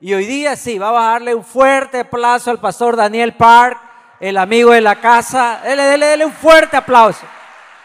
Y 0.00 0.14
hoy 0.14 0.26
día 0.26 0.54
sí, 0.54 0.78
vamos 0.78 1.00
a 1.00 1.06
darle 1.06 1.34
un 1.34 1.44
fuerte 1.44 2.00
aplauso 2.00 2.52
al 2.52 2.60
pastor 2.60 2.94
Daniel 2.94 3.34
Park, 3.34 3.80
el 4.20 4.36
amigo 4.36 4.70
de 4.70 4.80
la 4.80 5.00
casa. 5.00 5.60
Dele, 5.64 5.82
dele, 5.82 6.06
dele 6.06 6.24
un 6.24 6.32
fuerte 6.32 6.76
aplauso, 6.76 7.26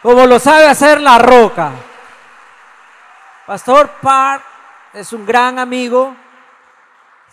como 0.04 0.28
lo 0.28 0.38
sabe 0.38 0.66
hacer 0.66 1.02
la 1.02 1.18
roca. 1.18 1.72
Pastor 3.48 3.90
Park 4.00 4.44
es 4.94 5.12
un 5.12 5.26
gran 5.26 5.58
amigo 5.58 6.16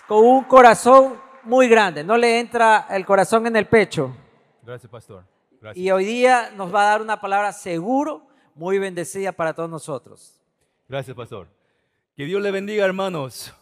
con 0.09 0.25
un 0.25 0.45
corazón 0.45 1.21
muy 1.43 1.69
grande. 1.69 2.03
No 2.03 2.17
le 2.17 2.41
entra 2.41 2.87
el 2.89 3.05
corazón 3.05 3.47
en 3.47 3.57
el 3.57 3.67
pecho. 3.67 4.17
Gracias, 4.63 4.91
pastor. 4.91 5.25
Gracias. 5.61 5.85
Y 5.85 5.91
hoy 5.91 6.07
día 6.07 6.53
nos 6.57 6.75
va 6.75 6.83
a 6.83 6.87
dar 6.87 7.03
una 7.03 7.21
palabra 7.21 7.53
seguro, 7.53 8.27
muy 8.55 8.79
bendecida 8.79 9.31
para 9.33 9.53
todos 9.53 9.69
nosotros. 9.69 10.41
Gracias, 10.89 11.15
pastor. 11.15 11.49
Que 12.17 12.25
Dios 12.25 12.41
le 12.41 12.51
bendiga, 12.51 12.87
hermanos. 12.87 13.55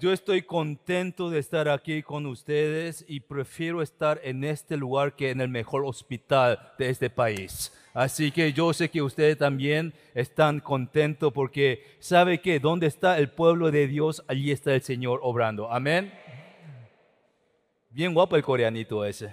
Yo 0.00 0.12
estoy 0.12 0.42
contento 0.42 1.30
de 1.30 1.38
estar 1.38 1.68
aquí 1.68 2.02
con 2.02 2.26
ustedes 2.26 3.04
y 3.06 3.20
prefiero 3.20 3.82
estar 3.82 4.20
en 4.24 4.42
este 4.42 4.76
lugar 4.76 5.14
que 5.14 5.30
en 5.30 5.40
el 5.40 5.48
mejor 5.48 5.84
hospital 5.84 6.72
de 6.78 6.88
este 6.88 7.10
país. 7.10 7.72
Así 7.92 8.30
que 8.30 8.52
yo 8.52 8.72
sé 8.72 8.88
que 8.88 9.02
ustedes 9.02 9.36
también 9.36 9.92
están 10.14 10.60
contentos 10.60 11.32
porque 11.32 11.96
sabe 12.00 12.40
que 12.40 12.58
donde 12.58 12.86
está 12.86 13.18
el 13.18 13.30
pueblo 13.30 13.70
de 13.70 13.86
Dios, 13.86 14.24
allí 14.26 14.50
está 14.50 14.74
el 14.74 14.82
Señor 14.82 15.20
obrando. 15.22 15.70
Amén. 15.70 16.12
Bien 17.90 18.14
guapo 18.14 18.36
el 18.36 18.42
coreanito 18.42 19.04
ese. 19.04 19.32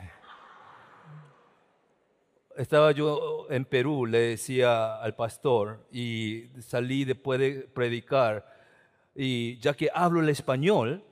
Estaba 2.58 2.92
yo 2.92 3.48
en 3.50 3.66
Perú, 3.66 4.06
le 4.06 4.20
decía 4.20 4.98
al 4.98 5.16
pastor, 5.16 5.88
y 5.92 6.50
salí 6.60 7.06
después 7.06 7.40
de 7.40 7.52
predicar, 7.74 8.61
y 9.16 9.58
ya 9.60 9.74
que 9.74 9.90
hablo 9.94 10.22
el 10.22 10.30
español, 10.30 11.04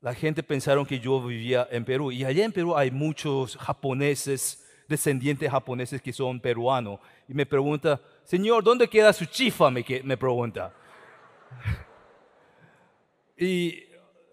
la 0.00 0.14
gente 0.14 0.42
pensaron 0.42 0.86
que 0.86 1.00
yo 1.00 1.22
vivía 1.22 1.66
en 1.70 1.84
Perú. 1.84 2.12
Y 2.12 2.24
allá 2.24 2.44
en 2.44 2.52
Perú 2.52 2.76
hay 2.76 2.90
muchos 2.90 3.56
japoneses, 3.56 4.64
descendientes 4.88 5.50
japoneses 5.50 6.00
que 6.00 6.12
son 6.12 6.40
peruanos. 6.40 7.00
Y 7.28 7.34
me 7.34 7.46
pregunta, 7.46 8.00
Señor, 8.24 8.62
¿dónde 8.62 8.88
queda 8.88 9.12
su 9.12 9.24
chifa? 9.26 9.70
Me, 9.70 9.82
pregunta. 10.16 10.72
Y 13.38 13.84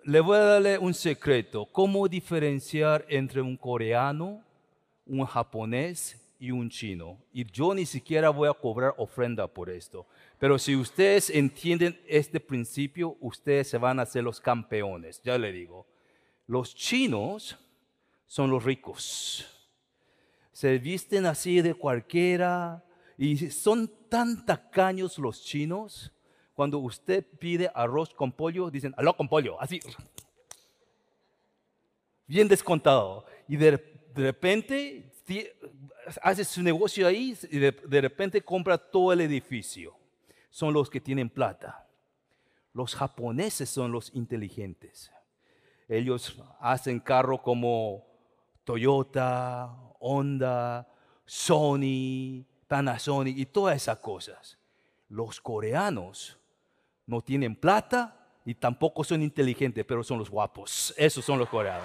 le 0.06 0.22
voy 0.22 0.38
a 0.38 0.44
darle 0.44 0.78
un 0.78 0.94
secreto. 0.94 1.66
¿Cómo 1.66 2.08
diferenciar 2.08 3.06
entre 3.10 3.42
un 3.42 3.58
coreano, 3.58 4.42
un 5.06 5.26
japonés 5.26 6.23
y 6.44 6.52
un 6.52 6.70
chino? 6.70 7.18
Y 7.32 7.50
yo 7.50 7.74
ni 7.74 7.86
siquiera 7.86 8.30
voy 8.30 8.50
a 8.50 8.54
cobrar 8.54 8.94
ofrenda 8.98 9.48
por 9.48 9.70
esto. 9.70 10.06
Pero 10.38 10.60
si 10.60 10.76
ustedes 10.76 11.30
entienden 11.30 11.98
este 12.06 12.42
principio, 12.42 13.16
ustedes 13.22 13.70
se 13.70 13.78
van 13.78 13.98
a 13.98 14.02
hacer 14.02 14.26
los 14.26 14.42
campeones. 14.42 15.22
Ya 15.24 15.38
le 15.38 15.54
digo. 15.54 15.88
Los 16.46 16.76
chinos 16.76 17.58
son 18.26 18.50
los 18.50 18.62
ricos. 18.62 19.48
Se 20.52 20.78
visten 20.80 21.26
así 21.26 21.62
de 21.62 21.76
cualquiera 21.76 22.84
y 23.18 23.38
son 23.50 23.90
tan 24.10 24.46
tacaños 24.46 25.18
los 25.18 25.46
chinos. 25.46 26.12
Cuando 26.54 26.78
usted 26.80 27.26
pide 27.40 27.72
arroz 27.74 28.14
con 28.14 28.34
pollo, 28.34 28.70
dicen, 28.70 28.94
aló 28.98 29.16
con 29.16 29.30
pollo, 29.30 29.62
así. 29.62 29.80
Bien 32.28 32.50
descontado. 32.50 33.26
Y 33.48 33.56
de, 33.56 33.82
repente 34.14 35.10
hace 36.22 36.44
su 36.44 36.62
negocio 36.62 37.08
ahí 37.08 37.38
y 37.50 37.60
de, 37.60 37.72
de 37.72 38.02
repente 38.02 38.42
compra 38.42 38.78
todo 38.78 39.14
el 39.14 39.22
edificio. 39.22 39.96
Son 40.50 40.74
los 40.74 40.90
que 40.90 41.02
tienen 41.02 41.30
plata. 41.30 41.88
Los 42.74 42.96
japoneses 42.96 43.70
son 43.70 43.92
los 43.92 44.14
inteligentes. 44.14 45.12
Ellos 45.88 46.42
hacen 46.60 47.00
carro 47.00 47.42
como 47.42 48.06
Toyota, 48.64 49.76
Honda, 50.00 50.88
Sony, 51.26 52.46
Panasonic 52.68 53.38
y 53.38 53.46
todas 53.46 53.76
esas 53.76 53.98
cosas. 53.98 54.58
Los 55.10 55.40
coreanos 55.40 56.40
no 57.06 57.22
tienen 57.22 57.56
plata 57.56 58.20
y 58.46 58.56
tampoco 58.56 59.04
son 59.04 59.22
inteligentes, 59.22 59.86
pero 59.86 60.04
son 60.04 60.20
los 60.20 60.30
guapos. 60.30 60.94
Esos 60.98 61.24
son 61.24 61.40
los 61.40 61.50
coreanos. 61.50 61.84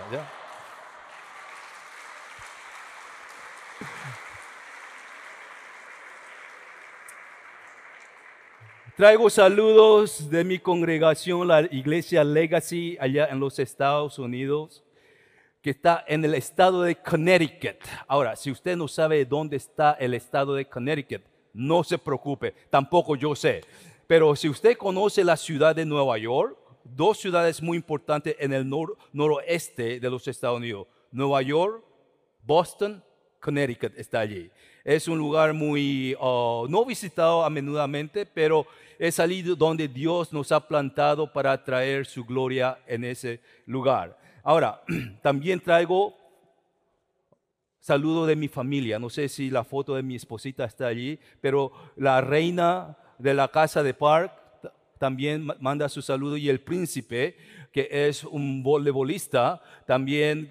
Traigo 8.97 9.31
saludos 9.31 10.29
de 10.29 10.43
mi 10.43 10.59
congregación, 10.59 11.47
la 11.47 11.61
iglesia 11.63 12.25
Legacy, 12.25 12.97
allá 12.99 13.27
en 13.27 13.39
los 13.39 13.61
Estados 13.61 14.19
Unidos, 14.19 14.83
que 15.63 15.71
está 15.71 16.05
en 16.09 16.25
el 16.25 16.35
estado 16.35 16.83
de 16.83 16.97
Connecticut. 16.97 17.77
Ahora, 18.09 18.35
si 18.35 18.51
usted 18.51 18.77
no 18.77 18.89
sabe 18.89 19.25
dónde 19.25 19.57
está 19.57 19.93
el 20.01 20.15
estado 20.15 20.55
de 20.55 20.65
Connecticut, 20.69 21.23
no 21.53 21.85
se 21.85 21.97
preocupe, 21.97 22.55
tampoco 22.71 23.15
yo 23.15 23.37
sé. 23.37 23.61
Pero 24.09 24.35
si 24.35 24.49
usted 24.49 24.77
conoce 24.77 25.23
la 25.23 25.37
ciudad 25.37 25.77
de 25.77 25.85
Nueva 25.85 26.19
York, 26.19 26.59
dos 26.83 27.19
ciudades 27.19 27.63
muy 27.63 27.77
importantes 27.77 28.35
en 28.41 28.53
el 28.53 28.65
nor- 28.65 28.97
noroeste 29.13 30.01
de 30.01 30.11
los 30.11 30.27
Estados 30.27 30.57
Unidos, 30.57 30.89
Nueva 31.13 31.41
York, 31.43 31.85
Boston, 32.43 33.05
Connecticut 33.41 33.93
está 33.99 34.21
allí. 34.21 34.51
Es 34.85 35.07
un 35.09 35.19
lugar 35.19 35.53
muy 35.53 36.15
uh, 36.21 36.67
no 36.69 36.85
visitado 36.85 37.45
a 37.45 37.51
menudamente, 37.51 38.27
pero 38.27 38.67
es 38.99 39.21
allí 39.21 39.43
donde 39.43 39.87
Dios 39.87 40.33
nos 40.33 40.51
ha 40.51 40.67
plantado 40.67 41.33
para 41.33 41.63
traer 41.63 42.07
su 42.07 42.25
gloria 42.25 42.79
en 42.87 43.05
ese 43.05 43.41
lugar. 43.67 44.19
Ahora, 44.43 44.83
también 45.23 45.61
traigo 45.61 46.17
saludo 47.81 48.27
de 48.27 48.37
mi 48.37 48.49
familia. 48.49 48.99
No 48.99 49.09
sé 49.11 49.29
si 49.29 49.51
la 49.51 49.65
foto 49.65 49.95
de 49.95 50.03
mi 50.03 50.17
esposita 50.17 50.65
está 50.65 50.87
allí, 50.89 51.19
pero 51.41 51.73
la 51.97 52.21
reina 52.21 52.97
de 53.19 53.35
la 53.35 53.49
casa 53.49 53.83
de 53.83 53.95
Park 53.95 54.33
también 54.99 55.45
ma- 55.45 55.57
manda 55.61 55.89
su 55.89 56.03
saludo 56.03 56.37
y 56.37 56.49
el 56.49 56.61
príncipe, 56.61 57.37
que 57.73 57.89
es 57.91 58.25
un 58.25 58.63
voleibolista, 58.63 59.61
también 59.87 60.51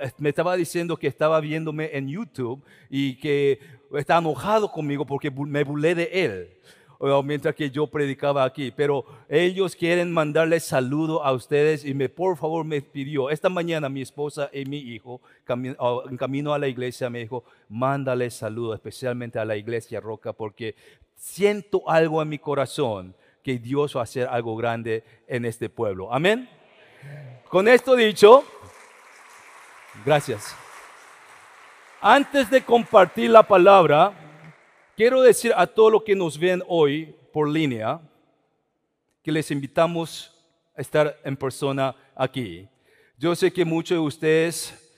es- 0.00 0.14
me 0.18 0.28
estaba 0.28 0.56
diciendo 0.56 0.96
que 0.96 1.06
estaba 1.06 1.40
viéndome 1.40 1.90
en 1.92 2.08
YouTube 2.08 2.62
y 2.90 3.16
que 3.16 3.58
está 3.96 4.18
enojado 4.18 4.70
conmigo 4.70 5.04
porque 5.04 5.30
me 5.30 5.64
burlé 5.64 5.94
de 5.94 6.10
él 6.12 6.50
uh, 7.00 7.22
mientras 7.22 7.54
que 7.54 7.70
yo 7.70 7.86
predicaba 7.86 8.44
aquí, 8.44 8.70
pero 8.70 9.04
ellos 9.28 9.76
quieren 9.76 10.10
mandarles 10.12 10.64
saludo 10.64 11.22
a 11.24 11.32
ustedes 11.32 11.84
y 11.84 11.92
me 11.92 12.08
por 12.08 12.36
favor 12.36 12.64
me 12.64 12.80
pidió 12.80 13.30
esta 13.30 13.48
mañana 13.48 13.88
mi 13.88 14.00
esposa 14.02 14.48
y 14.52 14.64
mi 14.64 14.78
hijo 14.78 15.20
uh, 15.48 16.08
en 16.08 16.16
camino 16.16 16.54
a 16.54 16.58
la 16.58 16.66
iglesia 16.68 17.10
me 17.10 17.20
dijo 17.20 17.44
mándales 17.68 18.34
saludo 18.34 18.74
especialmente 18.74 19.38
a 19.38 19.44
la 19.44 19.56
iglesia 19.56 20.00
Roca 20.00 20.32
porque 20.32 20.74
siento 21.16 21.88
algo 21.88 22.22
en 22.22 22.28
mi 22.28 22.38
corazón 22.38 23.14
que 23.44 23.58
Dios 23.58 23.94
va 23.94 24.00
a 24.00 24.04
hacer 24.04 24.26
algo 24.26 24.56
grande 24.56 25.04
en 25.28 25.44
este 25.44 25.68
pueblo. 25.68 26.12
Amén. 26.12 26.48
Con 27.48 27.68
esto 27.68 27.94
dicho, 27.94 28.42
gracias. 30.04 30.56
Antes 32.00 32.50
de 32.50 32.64
compartir 32.64 33.30
la 33.30 33.42
palabra, 33.42 34.12
quiero 34.96 35.22
decir 35.22 35.52
a 35.56 35.66
todos 35.66 35.92
los 35.92 36.02
que 36.02 36.16
nos 36.16 36.38
ven 36.38 36.62
hoy 36.66 37.14
por 37.32 37.48
línea 37.48 38.00
que 39.22 39.30
les 39.30 39.50
invitamos 39.50 40.34
a 40.76 40.80
estar 40.80 41.16
en 41.22 41.36
persona 41.36 41.94
aquí. 42.16 42.66
Yo 43.18 43.36
sé 43.36 43.52
que 43.52 43.64
muchos 43.64 43.96
de 43.96 44.04
ustedes, 44.04 44.92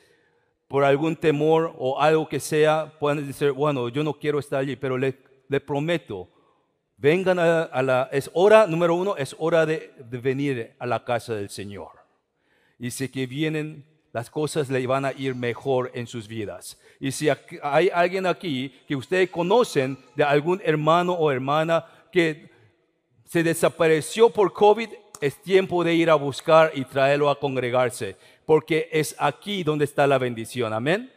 por 0.69 0.85
algún 0.85 1.17
temor 1.17 1.75
o 1.79 2.01
algo 2.01 2.29
que 2.29 2.41
sea, 2.41 2.93
pueden 2.99 3.27
decir, 3.27 3.53
bueno, 3.53 3.89
yo 3.89 4.03
no 4.03 4.15
quiero 4.15 4.39
estar 4.39 4.61
allí, 4.61 4.77
pero 4.77 4.97
les 4.97 5.15
le 5.49 5.61
prometo, 5.61 6.29
vengan 6.97 7.39
a, 7.39 7.83
la, 7.83 8.09
es 8.13 8.31
hora, 8.33 8.67
número 8.67 8.95
uno, 8.95 9.17
es 9.17 9.35
hora 9.39 9.67
de, 9.67 9.93
venir 10.11 10.75
a 10.79 10.87
la 10.87 11.05
casa 11.05 11.35
del 11.35 11.51
Señor. 11.51 11.91
Y 12.79 12.91
si 12.91 13.09
que 13.09 13.27
vienen, 13.27 13.85
las 14.13 14.31
cosas 14.31 14.71
le 14.71 14.87
van 14.87 15.05
a 15.05 15.13
ir 15.13 15.35
mejor 15.35 15.91
en 15.95 16.07
sus 16.07 16.27
vidas. 16.27 16.79
Y 16.99 17.13
si 17.13 17.29
hay 17.63 17.91
alguien 17.93 18.27
aquí 18.27 18.75
que 18.89 18.97
ustedes 18.97 19.31
conocen 19.31 19.99
de 20.15 20.25
algún 20.25 20.61
hermano 20.65 21.13
o 21.13 21.31
hermana 21.31 21.85
que 22.11 22.51
se 23.25 23.43
desapareció 23.43 24.31
por 24.31 24.53
COVID, 24.53 24.89
es 25.21 25.41
tiempo 25.43 25.85
de 25.85 25.95
ir 25.95 26.11
a 26.11 26.15
buscar 26.15 26.73
y 26.75 26.85
traerlo 26.85 27.29
a 27.29 27.39
congregarse, 27.39 28.17
porque 28.45 28.89
es 28.93 29.15
aquí 29.19 29.63
donde 29.63 29.85
está 29.85 30.07
la 30.07 30.19
bendición. 30.19 30.73
Amén. 30.73 31.13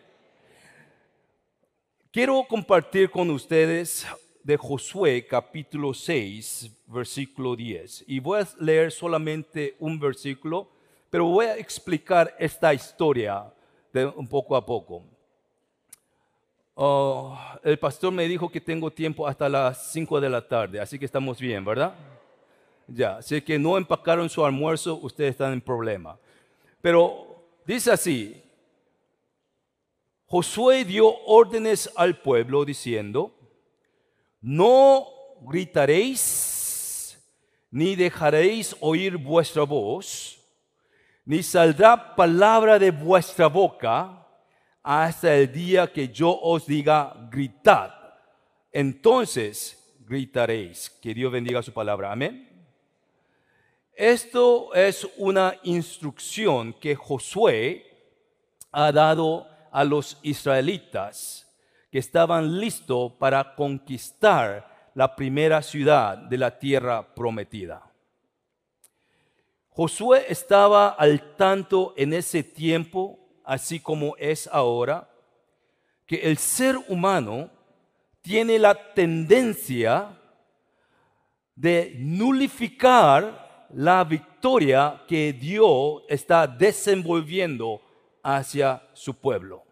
Quiero 2.12 2.44
compartir 2.50 3.12
con 3.12 3.30
ustedes 3.30 4.08
de 4.50 4.58
Josué 4.58 5.28
capítulo 5.28 5.94
6, 5.94 6.72
versículo 6.88 7.56
10. 7.56 8.06
Y 8.08 8.20
voy 8.20 8.42
a 8.42 8.48
leer 8.60 8.92
solamente 8.92 9.76
un 9.78 10.00
versículo, 10.00 10.68
pero 11.12 11.26
voy 11.26 11.46
a 11.46 11.56
explicar 11.56 12.36
esta 12.40 12.74
historia 12.74 13.54
un 14.16 14.28
poco 14.28 14.56
a 14.56 14.66
poco. 14.66 15.04
Oh, 16.74 17.38
el 17.64 17.78
pastor 17.78 18.12
me 18.12 18.28
dijo 18.28 18.50
que 18.50 18.60
tengo 18.60 18.90
tiempo 18.90 19.28
hasta 19.28 19.48
las 19.48 19.92
5 19.92 20.20
de 20.20 20.30
la 20.32 20.42
tarde, 20.42 20.80
así 20.80 20.98
que 20.98 21.06
estamos 21.06 21.40
bien, 21.40 21.64
¿verdad? 21.64 21.94
Ya, 22.88 23.22
si 23.22 23.40
que 23.44 23.60
no 23.60 23.78
empacaron 23.78 24.32
su 24.32 24.44
almuerzo, 24.44 24.96
ustedes 25.04 25.30
están 25.30 25.54
en 25.54 25.62
problema. 25.62 26.18
Pero 26.82 27.36
dice 27.68 27.92
así, 27.92 28.42
Josué 30.26 30.86
dio 30.86 31.06
órdenes 31.28 31.92
al 31.96 32.20
pueblo 32.20 32.66
diciendo, 32.66 33.36
no 34.42 35.08
gritaréis, 35.42 37.18
ni 37.72 37.96
dejaréis 37.96 38.76
oír 38.80 39.18
vuestra 39.18 39.64
voz, 39.64 40.40
ni 41.26 41.44
saldrá 41.44 42.16
palabra 42.16 42.80
de 42.80 42.92
vuestra 42.92 43.48
boca 43.48 44.26
hasta 44.82 45.36
el 45.36 45.52
día 45.52 45.92
que 45.92 46.08
yo 46.08 46.40
os 46.42 46.66
diga 46.66 47.16
gritad. 47.30 47.94
Entonces 48.72 49.96
gritaréis. 50.00 50.90
Que 50.90 51.14
Dios 51.14 51.32
bendiga 51.32 51.62
su 51.62 51.72
palabra. 51.72 52.12
Amén. 52.12 52.48
Esto 53.94 54.74
es 54.74 55.08
una 55.18 55.56
instrucción 55.64 56.74
que 56.74 56.96
Josué 56.96 57.86
ha 58.72 58.92
dado 58.92 59.48
a 59.72 59.84
los 59.84 60.18
israelitas 60.24 61.49
que 61.92 62.00
estaban 62.00 62.60
listos 62.60 63.14
para 63.14 63.56
conquistar 63.56 64.92
la 64.94 65.16
primera 65.16 65.62
ciudad 65.62 66.18
de 66.18 66.38
la 66.38 66.58
tierra 66.60 67.14
prometida. 67.16 67.90
Josué 69.70 70.26
estaba 70.28 70.90
al 70.90 71.36
tanto 71.36 71.94
en 71.96 72.14
ese 72.14 72.44
tiempo, 72.44 73.18
así 73.44 73.80
como 73.80 74.16
es 74.18 74.48
ahora, 74.52 75.10
que 76.06 76.18
el 76.18 76.38
ser 76.38 76.76
humano 76.90 77.50
tiene 78.22 78.60
la 78.60 78.94
tendencia 78.94 80.18
de 81.56 81.96
nulificar 81.98 83.68
la 83.74 84.04
victoria 84.04 85.04
que 85.08 85.34
Dios 85.34 86.04
está 86.10 86.48
desenvolviendo 86.48 87.82
hacia 88.24 88.82
su 88.94 89.14
pueblo. 89.14 89.69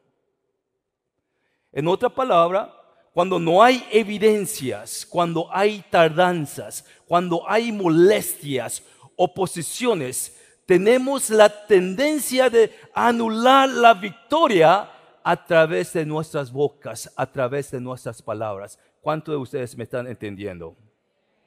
En 1.72 1.88
otra 1.88 2.10
palabra, 2.10 2.74
cuando 3.14 3.40
no 3.40 3.64
hay 3.64 3.84
evidencias, 3.92 5.06
cuando 5.06 5.48
hay 5.52 5.84
tardanzas, 5.90 6.86
cuando 7.08 7.50
hay 7.50 7.72
molestias, 7.72 8.84
oposiciones, 9.16 10.38
tenemos 10.66 11.30
la 11.30 11.50
tendencia 11.66 12.50
de 12.50 12.72
anular 12.94 13.70
la 13.70 13.94
victoria 13.94 14.92
a 15.24 15.46
través 15.46 15.94
de 15.94 16.06
nuestras 16.06 16.52
bocas, 16.52 17.12
a 17.16 17.26
través 17.26 17.72
de 17.72 17.82
nuestras 17.82 18.22
palabras. 18.22 18.78
¿Cuántos 19.02 19.34
de 19.34 19.38
ustedes 19.38 19.76
me 19.78 19.86
están 19.86 20.08
entendiendo? 20.08 20.76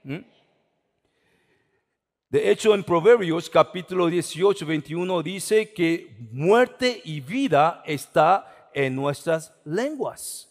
¿Mm? 0.02 0.18
De 2.30 2.50
hecho, 2.50 2.74
en 2.74 2.84
Proverbios 2.84 3.50
capítulo 3.50 4.06
18, 4.06 4.64
21 4.64 5.22
dice 5.22 5.72
que 5.72 6.16
muerte 6.30 7.00
y 7.04 7.20
vida 7.20 7.82
está 7.84 8.59
en 8.74 8.94
nuestras 8.94 9.52
lenguas. 9.64 10.48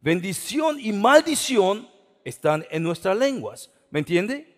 Bendición 0.00 0.78
y 0.80 0.92
maldición 0.92 1.88
están 2.24 2.66
en 2.70 2.82
nuestras 2.82 3.16
lenguas. 3.16 3.70
¿Me 3.90 3.98
entiende? 3.98 4.56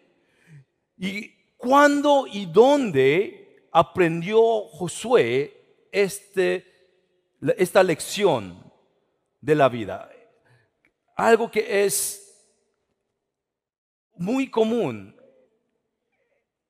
¿Y 0.96 1.31
cuándo 1.56 2.26
y 2.26 2.46
dónde 2.46 3.67
aprendió 3.73 4.69
Josué 4.69 5.87
este, 5.90 6.67
esta 7.56 7.82
lección 7.82 8.73
de 9.40 9.55
la 9.55 9.69
vida? 9.69 10.11
Algo 11.17 11.50
que 11.50 11.84
es 11.84 12.23
muy 14.17 14.49
común 14.49 15.17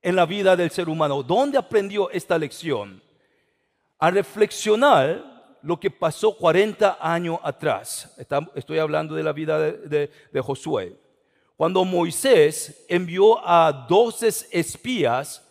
en 0.01 0.17
la 0.17 0.27
vida 0.27 0.57
del 0.57 0.71
ser 0.71 0.89
humano. 0.89 1.23
¿Dónde 1.23 1.59
aprendió 1.59 2.11
esta 2.11 2.39
lección? 2.39 3.03
A 3.99 4.11
reflexionar 4.11 5.32
lo 5.63 5.79
que 5.79 5.91
pasó 5.91 6.37
40 6.37 6.99
años 7.01 7.39
atrás. 7.43 8.15
Estoy 8.55 8.79
hablando 8.79 9.15
de 9.15 9.23
la 9.23 9.33
vida 9.33 9.59
de, 9.59 10.11
Josué. 10.43 10.97
Cuando 11.57 11.85
Moisés 11.85 12.85
envió 12.89 13.39
a 13.47 13.87
12 13.89 14.49
espías 14.51 15.49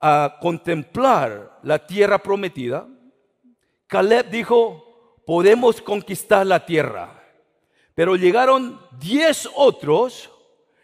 a 0.00 0.36
contemplar 0.40 1.58
la 1.62 1.78
tierra 1.86 2.18
prometida, 2.18 2.86
Caleb 3.86 4.30
dijo, 4.30 5.22
podemos 5.26 5.80
conquistar 5.80 6.46
la 6.46 6.64
tierra. 6.64 7.16
Pero 7.94 8.16
llegaron 8.16 8.80
10 8.98 9.50
otros 9.54 10.30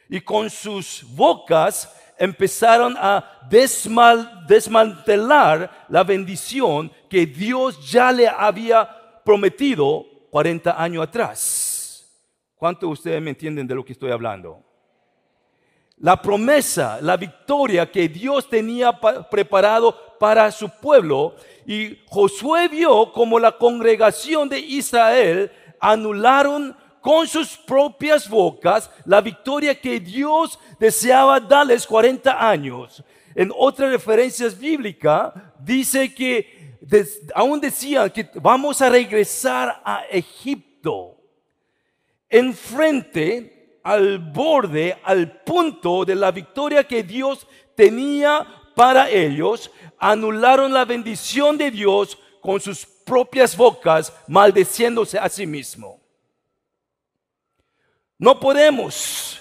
y 0.08 0.20
con 0.20 0.48
sus 0.50 1.04
bocas 1.14 1.92
empezaron 2.18 2.96
a 2.96 3.42
desmantelar 4.48 5.86
la 5.88 6.02
bendición 6.04 6.90
que 7.16 7.24
Dios 7.24 7.90
ya 7.90 8.12
le 8.12 8.28
había 8.28 8.86
prometido 9.24 10.04
40 10.28 10.82
años 10.82 11.02
atrás. 11.02 12.06
¿Cuántos 12.56 12.86
de 12.90 12.92
ustedes 12.92 13.22
me 13.22 13.30
entienden 13.30 13.66
de 13.66 13.74
lo 13.74 13.82
que 13.82 13.94
estoy 13.94 14.10
hablando? 14.10 14.62
La 15.96 16.20
promesa, 16.20 16.98
la 17.00 17.16
victoria 17.16 17.90
que 17.90 18.06
Dios 18.06 18.50
tenía 18.50 19.00
preparado 19.30 19.96
para 20.20 20.52
su 20.52 20.68
pueblo. 20.68 21.36
Y 21.66 21.98
Josué 22.04 22.68
vio 22.68 23.10
como 23.14 23.40
la 23.40 23.52
congregación 23.52 24.50
de 24.50 24.58
Israel 24.58 25.50
anularon 25.80 26.76
con 27.00 27.26
sus 27.26 27.56
propias 27.56 28.28
bocas 28.28 28.90
la 29.06 29.22
victoria 29.22 29.74
que 29.80 30.00
Dios 30.00 30.58
deseaba 30.78 31.40
darles 31.40 31.86
40 31.86 32.46
años. 32.46 33.02
En 33.34 33.50
otras 33.56 33.90
referencias 33.90 34.58
bíblicas 34.58 35.32
dice 35.58 36.14
que 36.14 36.65
aún 37.34 37.60
decían 37.60 38.10
que 38.10 38.28
vamos 38.34 38.80
a 38.82 38.88
regresar 38.88 39.80
a 39.84 40.04
Egipto. 40.10 41.16
Enfrente, 42.28 43.80
al 43.82 44.18
borde, 44.18 44.98
al 45.02 45.42
punto 45.42 46.04
de 46.04 46.14
la 46.14 46.30
victoria 46.30 46.84
que 46.84 47.02
Dios 47.02 47.46
tenía 47.74 48.46
para 48.74 49.08
ellos, 49.08 49.70
anularon 49.98 50.72
la 50.72 50.84
bendición 50.84 51.56
de 51.56 51.70
Dios 51.70 52.18
con 52.40 52.60
sus 52.60 52.84
propias 52.84 53.56
bocas, 53.56 54.12
maldeciéndose 54.26 55.18
a 55.18 55.28
sí 55.28 55.46
mismo. 55.46 56.00
No 58.18 58.38
podemos. 58.40 59.40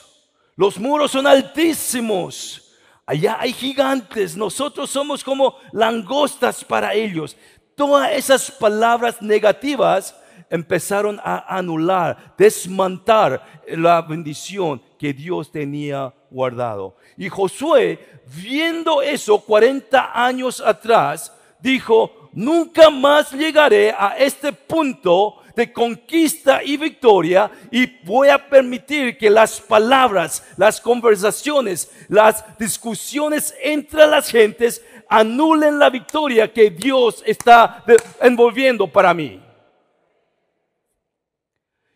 Los 0.56 0.77
muros 0.77 1.12
son 1.12 1.27
altísimos. 1.27 2.64
Allá 3.05 3.37
hay 3.39 3.53
gigantes. 3.53 4.35
Nosotros 4.35 4.89
somos 4.89 5.23
como 5.23 5.57
langostas 5.71 6.63
para 6.63 6.93
ellos. 6.93 7.38
Todas 7.75 8.12
esas 8.13 8.50
palabras 8.50 9.21
negativas 9.21 10.15
empezaron 10.50 11.19
a 11.24 11.57
anular, 11.57 12.33
desmantar 12.38 13.62
la 13.67 14.01
bendición 14.01 14.81
que 14.97 15.13
Dios 15.13 15.51
tenía 15.51 16.13
guardado. 16.29 16.95
Y 17.17 17.29
Josué, 17.29 18.21
viendo 18.35 19.01
eso 19.01 19.39
40 19.39 20.12
años 20.13 20.62
atrás, 20.62 21.31
dijo, 21.59 22.29
nunca 22.33 22.89
más 22.89 23.31
llegaré 23.31 23.91
a 23.91 24.15
este 24.17 24.51
punto 24.53 25.38
de 25.55 25.71
conquista 25.71 26.63
y 26.63 26.77
victoria 26.77 27.50
y 27.71 27.85
voy 28.03 28.29
a 28.29 28.50
permitir 28.50 29.17
que 29.17 29.29
las 29.29 29.62
palabras, 29.62 30.43
las 30.57 30.81
conversaciones, 30.81 31.89
las 32.09 32.43
discusiones 32.57 33.55
entre 33.62 34.05
las 34.07 34.29
gentes 34.29 34.83
anulen 35.07 35.79
la 35.79 35.89
victoria 35.89 36.51
que 36.51 36.69
Dios 36.69 37.24
está 37.25 37.83
envolviendo 38.21 38.88
para 38.88 39.13
mí. 39.13 39.41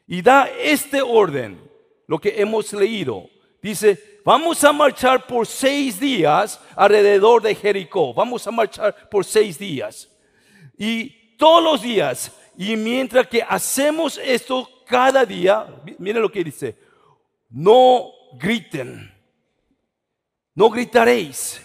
Y 0.07 0.21
da 0.21 0.49
este 0.59 1.01
orden, 1.01 1.61
lo 2.07 2.19
que 2.19 2.41
hemos 2.41 2.73
leído. 2.73 3.29
Dice, 3.61 4.21
vamos 4.25 4.63
a 4.63 4.71
marchar 4.71 5.27
por 5.27 5.45
seis 5.45 5.99
días 5.99 6.59
alrededor 6.75 7.41
de 7.41 7.53
Jericó. 7.53 8.13
Vamos 8.13 8.47
a 8.47 8.51
marchar 8.51 9.09
por 9.09 9.23
seis 9.23 9.59
días. 9.59 10.09
Y 10.77 11.35
todos 11.37 11.63
los 11.63 11.81
días 11.81 12.31
y 12.61 12.75
mientras 12.75 13.25
que 13.25 13.41
hacemos 13.41 14.19
esto 14.21 14.69
cada 14.85 15.25
día, 15.25 15.65
miren 15.97 16.21
lo 16.21 16.29
que 16.29 16.43
dice, 16.43 16.75
no 17.49 18.11
griten, 18.33 19.09
no 20.53 20.69
gritaréis. 20.69 21.61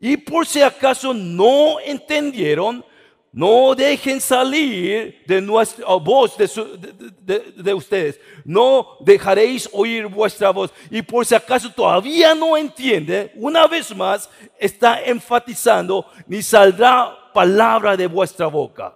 Y 0.00 0.16
por 0.16 0.46
si 0.46 0.62
acaso 0.62 1.12
no 1.12 1.78
entendieron, 1.80 2.82
no 3.30 3.74
dejen 3.74 4.22
salir 4.22 5.22
de 5.26 5.42
nuestra 5.42 5.84
voz 5.96 6.34
de, 6.38 7.52
de, 7.54 7.74
ustedes. 7.74 8.18
No 8.42 8.96
dejaréis 9.00 9.68
oír 9.70 10.06
vuestra 10.06 10.48
voz. 10.48 10.72
Y 10.90 11.02
por 11.02 11.26
si 11.26 11.34
acaso 11.34 11.70
todavía 11.70 12.34
no 12.34 12.56
entiende, 12.56 13.32
una 13.34 13.66
vez 13.66 13.94
más 13.94 14.30
está 14.58 15.02
enfatizando, 15.02 16.06
ni 16.26 16.40
saldrá 16.42 17.30
palabra 17.34 17.98
de 17.98 18.06
vuestra 18.06 18.46
boca. 18.46 18.94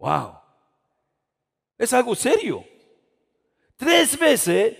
Wow. 0.00 0.40
Es 1.78 1.92
algo 1.92 2.14
serio. 2.14 2.64
Tres 3.76 4.18
veces 4.18 4.76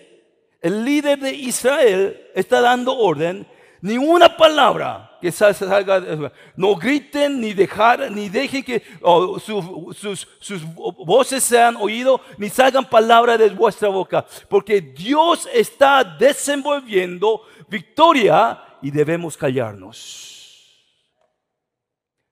El 0.62 0.84
líder 0.84 1.18
de 1.18 1.32
Israel 1.32 2.30
está 2.34 2.60
dando 2.60 2.94
orden, 2.94 3.46
ni 3.80 3.96
una 3.96 4.36
palabra 4.36 5.16
que 5.22 5.32
salga, 5.32 6.30
no 6.54 6.76
griten, 6.76 7.40
ni 7.40 7.54
dejar, 7.54 8.10
ni 8.10 8.28
dejen 8.28 8.62
que 8.62 8.82
oh, 9.00 9.38
sus, 9.38 10.28
sus 10.38 10.74
voces 10.74 11.42
sean 11.42 11.76
oídos, 11.76 12.20
ni 12.36 12.50
salgan 12.50 12.84
palabras 12.84 13.38
de 13.38 13.48
vuestra 13.48 13.88
boca, 13.88 14.26
porque 14.50 14.82
Dios 14.82 15.48
está 15.50 16.04
desenvolviendo 16.04 17.40
victoria 17.68 18.62
y 18.82 18.90
debemos 18.90 19.34
callarnos. 19.34 20.76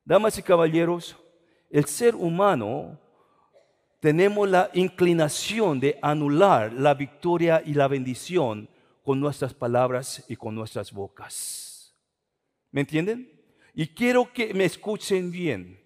Damas 0.05 0.37
y 0.37 0.43
caballeros, 0.43 1.17
el 1.71 1.85
ser 1.87 2.15
humano 2.15 2.99
tenemos 4.01 4.49
la 4.49 4.71
inclinación 4.75 5.81
de 5.81 5.99
anular 6.01 6.73
la 6.73 6.95
victoria 6.95 7.63
y 7.65 7.75
la 7.75 7.89
bendición 7.89 8.69
con 9.03 9.21
nuestras 9.21 9.55
palabras 9.55 10.25
y 10.29 10.37
con 10.37 10.55
nuestras 10.55 10.93
bocas. 10.93 11.95
¿Me 12.71 12.83
entienden? 12.83 13.33
Y 13.75 13.89
quiero 13.89 14.33
que 14.33 14.55
me 14.55 14.65
escuchen 14.65 15.31
bien. 15.31 15.81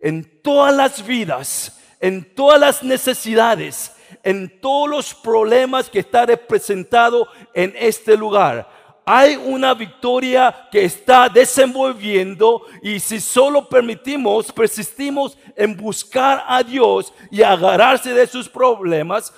En 0.00 0.42
todas 0.42 0.74
las 0.74 1.06
vidas, 1.06 1.80
en 2.00 2.34
todas 2.34 2.60
las 2.60 2.82
necesidades, 2.82 3.96
en 4.22 4.60
todos 4.60 4.88
los 4.88 5.14
problemas 5.14 5.88
que 5.88 6.00
está 6.00 6.26
representado 6.26 7.28
en 7.54 7.72
este 7.76 8.16
lugar, 8.16 8.68
hay 9.04 9.36
una 9.36 9.74
victoria 9.74 10.68
que 10.70 10.84
está 10.84 11.28
desenvolviendo 11.28 12.62
y 12.82 12.98
si 12.98 13.20
solo 13.20 13.68
permitimos, 13.68 14.50
persistimos 14.50 15.36
en 15.56 15.76
buscar 15.76 16.42
a 16.46 16.62
Dios 16.62 17.12
y 17.30 17.42
agarrarse 17.42 18.14
de 18.14 18.26
sus 18.26 18.48
problemas, 18.48 19.32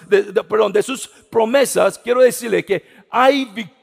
perdón, 0.49 0.73
de 0.73 0.83
sus 0.83 1.09
promesas, 1.09 1.99
quiero 1.99 2.21
decirle 2.21 2.65
que 2.65 2.85
hay 3.11 3.45
victoria 3.45 3.76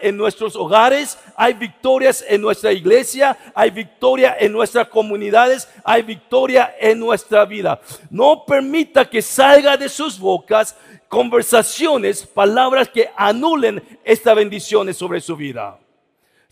en 0.00 0.16
nuestros 0.16 0.56
hogares, 0.56 1.18
hay 1.36 1.54
victorias 1.54 2.24
en 2.26 2.40
nuestra 2.40 2.72
iglesia, 2.72 3.36
hay 3.54 3.70
victoria 3.70 4.36
en 4.38 4.52
nuestras 4.52 4.88
comunidades, 4.88 5.68
hay 5.84 6.02
victoria 6.02 6.74
en 6.80 6.98
nuestra 6.98 7.44
vida. 7.44 7.80
No 8.10 8.44
permita 8.46 9.08
que 9.08 9.20
salga 9.20 9.76
de 9.76 9.88
sus 9.88 10.18
bocas 10.18 10.76
conversaciones, 11.08 12.26
palabras 12.26 12.88
que 12.88 13.10
anulen 13.16 13.82
esta 14.02 14.34
bendición 14.34 14.92
sobre 14.94 15.20
su 15.20 15.36
vida. 15.36 15.78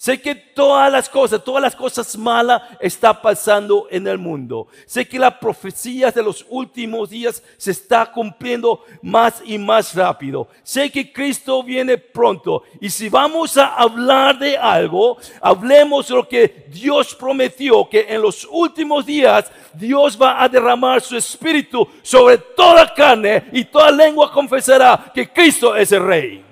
Sé 0.02 0.20
que 0.20 0.34
todas 0.34 0.90
las 0.90 1.08
cosas, 1.08 1.44
todas 1.44 1.62
las 1.62 1.76
cosas 1.76 2.18
malas 2.18 2.60
está 2.80 3.22
pasando 3.22 3.86
en 3.88 4.08
el 4.08 4.18
mundo. 4.18 4.66
Sé 4.84 5.06
que 5.06 5.16
las 5.16 5.34
profecías 5.34 6.12
de 6.12 6.24
los 6.24 6.44
últimos 6.48 7.08
días 7.08 7.40
se 7.56 7.70
está 7.70 8.10
cumpliendo 8.10 8.84
más 9.00 9.40
y 9.44 9.58
más 9.58 9.94
rápido. 9.94 10.48
Sé 10.64 10.90
que 10.90 11.12
Cristo 11.12 11.62
viene 11.62 11.98
pronto. 11.98 12.64
Y 12.80 12.90
si 12.90 13.08
vamos 13.08 13.56
a 13.56 13.76
hablar 13.76 14.40
de 14.40 14.58
algo, 14.58 15.18
hablemos 15.40 16.08
de 16.08 16.14
lo 16.16 16.28
que 16.28 16.66
Dios 16.68 17.14
prometió, 17.14 17.88
que 17.88 18.06
en 18.08 18.22
los 18.22 18.44
últimos 18.50 19.06
días 19.06 19.52
Dios 19.72 20.20
va 20.20 20.42
a 20.42 20.48
derramar 20.48 21.00
su 21.00 21.16
espíritu 21.16 21.86
sobre 22.02 22.38
toda 22.38 22.92
carne 22.92 23.44
y 23.52 23.66
toda 23.66 23.92
lengua 23.92 24.32
confesará 24.32 25.12
que 25.14 25.32
Cristo 25.32 25.76
es 25.76 25.92
el 25.92 26.04
Rey. 26.04 26.51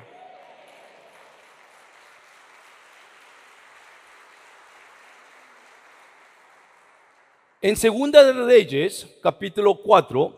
En 7.62 7.76
Segunda 7.76 8.24
de 8.24 8.32
Reyes, 8.32 9.06
capítulo 9.22 9.74
4, 9.82 10.34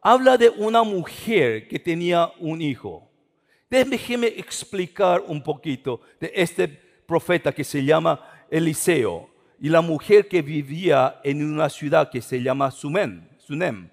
habla 0.00 0.38
de 0.38 0.50
una 0.50 0.84
mujer 0.84 1.66
que 1.66 1.80
tenía 1.80 2.30
un 2.38 2.62
hijo. 2.62 3.10
Déjeme 3.68 4.28
explicar 4.28 5.20
un 5.26 5.42
poquito 5.42 6.00
de 6.20 6.30
este 6.32 6.68
profeta 6.68 7.50
que 7.50 7.64
se 7.64 7.84
llama 7.84 8.24
Eliseo 8.48 9.28
y 9.58 9.68
la 9.68 9.80
mujer 9.80 10.28
que 10.28 10.42
vivía 10.42 11.20
en 11.24 11.42
una 11.42 11.68
ciudad 11.68 12.08
que 12.08 12.22
se 12.22 12.40
llama 12.40 12.70
Sunem. 12.70 13.28
Sunem. 13.38 13.90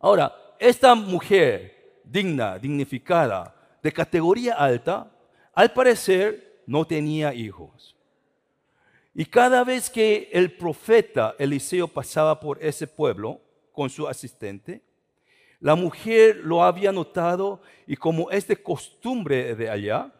Ahora, 0.00 0.34
esta 0.58 0.96
mujer 0.96 2.00
digna, 2.02 2.58
dignificada, 2.58 3.54
de 3.80 3.92
categoría 3.92 4.54
alta, 4.54 5.12
al 5.54 5.72
parecer 5.72 6.62
no 6.66 6.84
tenía 6.84 7.32
hijos. 7.32 7.94
Y 9.18 9.26
cada 9.26 9.64
vez 9.64 9.90
que 9.90 10.30
el 10.32 10.56
profeta 10.56 11.34
Eliseo 11.40 11.88
pasaba 11.88 12.38
por 12.38 12.62
ese 12.62 12.86
pueblo 12.86 13.40
con 13.72 13.90
su 13.90 14.06
asistente, 14.06 14.80
la 15.58 15.74
mujer 15.74 16.36
lo 16.36 16.62
había 16.62 16.92
notado 16.92 17.60
y 17.84 17.96
como 17.96 18.30
es 18.30 18.46
de 18.46 18.62
costumbre 18.62 19.56
de 19.56 19.68
allá, 19.68 20.14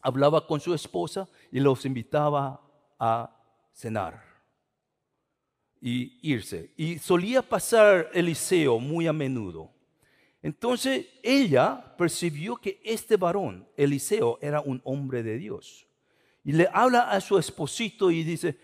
hablaba 0.00 0.46
con 0.46 0.60
su 0.60 0.72
esposa 0.72 1.28
y 1.50 1.60
los 1.60 1.84
invitaba 1.84 2.58
a 2.98 3.36
cenar 3.74 4.24
y 5.78 6.18
irse. 6.22 6.72
Y 6.78 6.98
solía 7.00 7.42
pasar 7.42 8.08
Eliseo 8.14 8.78
muy 8.78 9.08
a 9.08 9.12
menudo. 9.12 9.70
Entonces 10.40 11.04
ella 11.22 11.94
percibió 11.98 12.56
que 12.56 12.80
este 12.82 13.18
varón, 13.18 13.68
Eliseo, 13.76 14.38
era 14.40 14.62
un 14.62 14.80
hombre 14.84 15.22
de 15.22 15.36
Dios. 15.36 15.86
Y 16.44 16.52
le 16.52 16.68
habla 16.72 17.10
a 17.10 17.20
su 17.20 17.38
esposito 17.38 18.10
y 18.10 18.24
dice, 18.24 18.58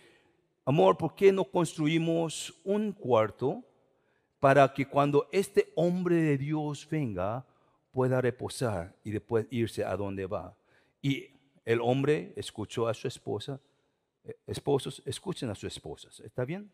amor, 0.64 0.97
¿por 0.97 1.14
qué 1.14 1.32
no 1.32 1.44
construimos 1.44 2.54
un 2.64 2.92
cuarto 2.92 3.62
para 4.40 4.73
que 4.73 4.87
cuando 4.87 5.28
este 5.32 5.73
hombre 5.76 6.16
de 6.16 6.38
Dios 6.38 6.88
venga 6.90 7.47
pueda 7.92 8.20
reposar 8.20 8.94
y 9.04 9.11
después 9.11 9.47
irse 9.50 9.85
a 9.85 9.97
donde 9.97 10.26
va? 10.26 10.56
Y 11.00 11.26
el 11.64 11.80
hombre 11.80 12.32
escuchó 12.37 12.88
a 12.88 12.94
su 12.94 13.06
esposa. 13.06 13.61
Eh, 14.25 14.37
esposos, 14.47 15.02
escuchen 15.04 15.50
a 15.50 15.54
sus 15.54 15.73
esposas, 15.73 16.20
¿está 16.20 16.44
bien? 16.44 16.70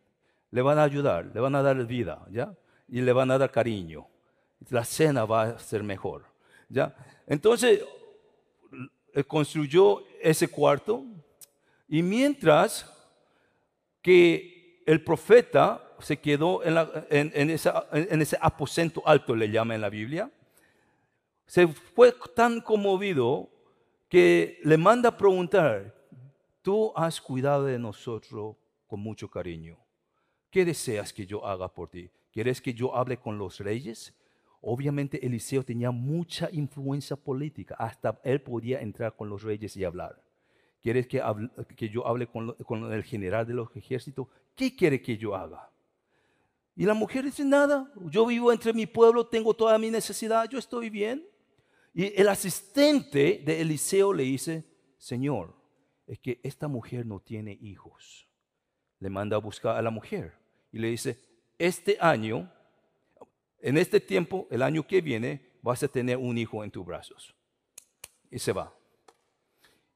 Le 0.51 0.63
van 0.63 0.79
a 0.79 0.85
ayudar, 0.85 1.27
le 1.35 1.41
van 1.41 1.55
a 1.55 1.63
dar 1.63 1.85
vida, 1.85 2.25
¿ya? 2.31 2.55
Y 2.89 3.01
le 3.01 3.13
van 3.13 3.31
a 3.31 3.39
dar 3.39 3.51
cariño. 3.51 4.07
La 4.71 4.85
cena 4.85 5.25
va 5.25 5.43
a 5.43 5.59
ser 5.59 5.83
mejor, 5.83 6.25
¿ya? 6.69 6.95
Entonces, 7.27 7.83
construyó 9.23 10.03
ese 10.21 10.49
cuarto 10.49 11.05
y 11.89 12.03
mientras 12.03 12.91
que 14.03 14.83
el 14.87 15.03
profeta 15.05 15.95
se 16.01 16.19
quedó 16.19 16.63
en, 16.65 17.51
ese 17.51 18.39
aposento 18.41 19.03
alto, 19.07 19.37
le 19.37 19.51
llama 19.51 19.75
en 19.75 19.81
la 19.81 19.89
Biblia, 19.89 20.31
se 21.47 21.69
fue 21.69 22.15
tan 22.35 22.61
conmovido 22.61 23.49
que 24.09 24.61
le 24.65 24.77
manda 24.77 25.11
a 25.11 25.17
preguntar, 25.17 25.95
tú 26.63 26.93
has 26.97 27.21
cuidado 27.21 27.65
de 27.65 27.79
nosotros 27.79 28.57
con 28.87 29.01
mucho 29.01 29.29
cariño. 29.29 29.79
¿Qué 30.51 30.65
deseas 30.65 31.13
que 31.13 31.27
yo 31.27 31.47
haga 31.47 31.73
por 31.73 31.89
ti? 31.89 32.11
¿Quieres 32.33 32.61
que 32.61 32.75
yo 32.75 32.95
hable 32.95 33.17
con 33.17 33.39
los 33.39 33.59
reyes? 33.61 34.15
Obviamente 34.67 35.25
Eliseo 35.25 35.63
tenía 35.63 35.91
mucha 35.91 36.49
influencia 36.51 37.17
política, 37.17 37.75
hasta 37.79 38.19
él 38.25 38.41
podía 38.41 38.81
entrar 38.81 39.15
con 39.15 39.29
los 39.29 39.43
reyes 39.43 39.77
y 39.77 39.85
hablar. 39.85 40.23
¿Quieres 40.83 41.07
que, 41.07 41.23
que 41.77 41.89
yo 41.91 42.07
hable 42.07 42.27
con, 42.27 42.55
con, 42.55 42.91
el 42.91 43.05
general 43.05 43.47
de 43.47 43.53
los 43.53 43.69
ejércitos? 43.77 44.27
¿Qué 44.55 44.75
quiere 44.75 45.03
que 45.03 45.19
yo 45.19 45.35
haga? 45.37 45.71
Y 46.75 46.87
la 46.87 46.95
mujer 46.95 47.27
dice, 47.27 47.45
nada, 47.45 47.93
yo 48.07 48.25
vivo 48.25 48.51
entre 48.53 48.73
mi 48.73 48.87
pueblo, 48.87 49.27
tengo 49.27 49.53
toda 49.53 49.79
mi 49.79 49.91
necesidad, 49.91 50.49
yo 50.49 50.59
estoy 50.59 50.89
bien. 50.89 51.27
Y 51.93 52.19
el 52.19 52.29
asistente 52.29 53.43
de 53.45 53.61
Eliseo 53.61 54.15
le 54.15 54.23
dice, 54.23 54.65
Señor, 54.97 55.55
es 56.07 56.19
que 56.19 56.41
esta 56.43 56.69
mujer 56.69 57.05
no 57.05 57.21
tiene 57.21 57.59
hijos. 57.61 58.27
Le 58.99 59.11
manda 59.11 59.37
a 59.37 59.41
buscar 59.41 59.77
a 59.77 59.83
la 59.83 59.91
mujer 59.91 60.33
y 60.73 60.79
le 60.79 60.89
dice, 60.89 61.19
este 61.59 61.99
año 62.01 62.51
en 63.65 63.79
este 63.79 63.99
tiempo, 63.99 64.47
el 64.51 64.61
año 64.61 64.87
que 64.87 65.01
viene, 65.01 65.41
vas 65.63 65.83
a 65.83 65.89
tener 65.89 66.19
un 66.19 66.37
hijo 66.37 66.63
en 66.63 66.71
tus 66.71 66.85
brazos. 66.85 67.35
Y 68.31 68.39
se 68.39 68.53
va. 68.53 68.71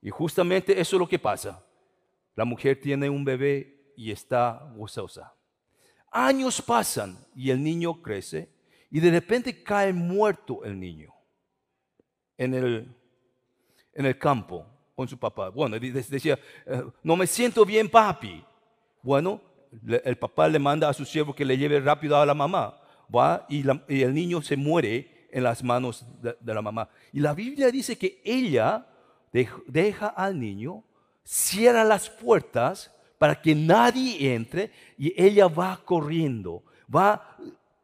Y 0.00 0.08
justamente 0.08 0.80
eso 0.80 0.96
es 0.96 1.00
lo 1.00 1.06
que 1.06 1.18
pasa. 1.18 1.62
La 2.34 2.46
mujer 2.46 2.80
tiene 2.80 3.10
un 3.10 3.26
bebé 3.26 3.92
y 3.94 4.10
está 4.10 4.72
gozosa. 4.74 5.34
Años 6.10 6.62
pasan 6.62 7.18
y 7.36 7.50
el 7.50 7.62
niño 7.62 8.00
crece 8.00 8.48
y 8.90 9.00
de 9.00 9.10
repente 9.10 9.62
cae 9.62 9.92
muerto 9.92 10.64
el 10.64 10.80
niño 10.80 11.12
en 12.38 12.54
el, 12.54 12.96
en 13.92 14.06
el 14.06 14.18
campo 14.18 14.64
con 14.96 15.06
su 15.06 15.18
papá. 15.18 15.50
Bueno, 15.50 15.78
decía, 15.78 16.38
eh, 16.64 16.84
no 17.02 17.16
me 17.16 17.26
siento 17.26 17.66
bien, 17.66 17.90
papi. 17.90 18.42
Bueno, 19.02 19.42
el 20.04 20.16
papá 20.16 20.48
le 20.48 20.58
manda 20.58 20.88
a 20.88 20.94
su 20.94 21.04
siervo 21.04 21.34
que 21.34 21.44
le 21.44 21.58
lleve 21.58 21.78
rápido 21.80 22.16
a 22.16 22.24
la 22.24 22.32
mamá 22.32 22.80
va 23.14 23.46
y, 23.48 23.64
el 24.02 24.14
niño 24.14 24.42
se 24.42 24.56
muere 24.56 25.28
en 25.30 25.42
las 25.42 25.62
manos 25.62 26.06
de, 26.22 26.54
la 26.54 26.62
mamá. 26.62 26.88
Y 27.12 27.20
la 27.20 27.34
Biblia 27.34 27.70
dice 27.70 27.96
que 27.96 28.20
ella 28.24 28.86
deja 29.66 30.08
al 30.08 30.38
niño, 30.38 30.84
cierra 31.24 31.84
las 31.84 32.08
puertas 32.08 32.94
para 33.18 33.40
que 33.40 33.54
nadie 33.54 34.34
entre 34.34 34.70
y 34.96 35.12
ella 35.20 35.48
va 35.48 35.80
corriendo, 35.84 36.62
va 36.94 37.36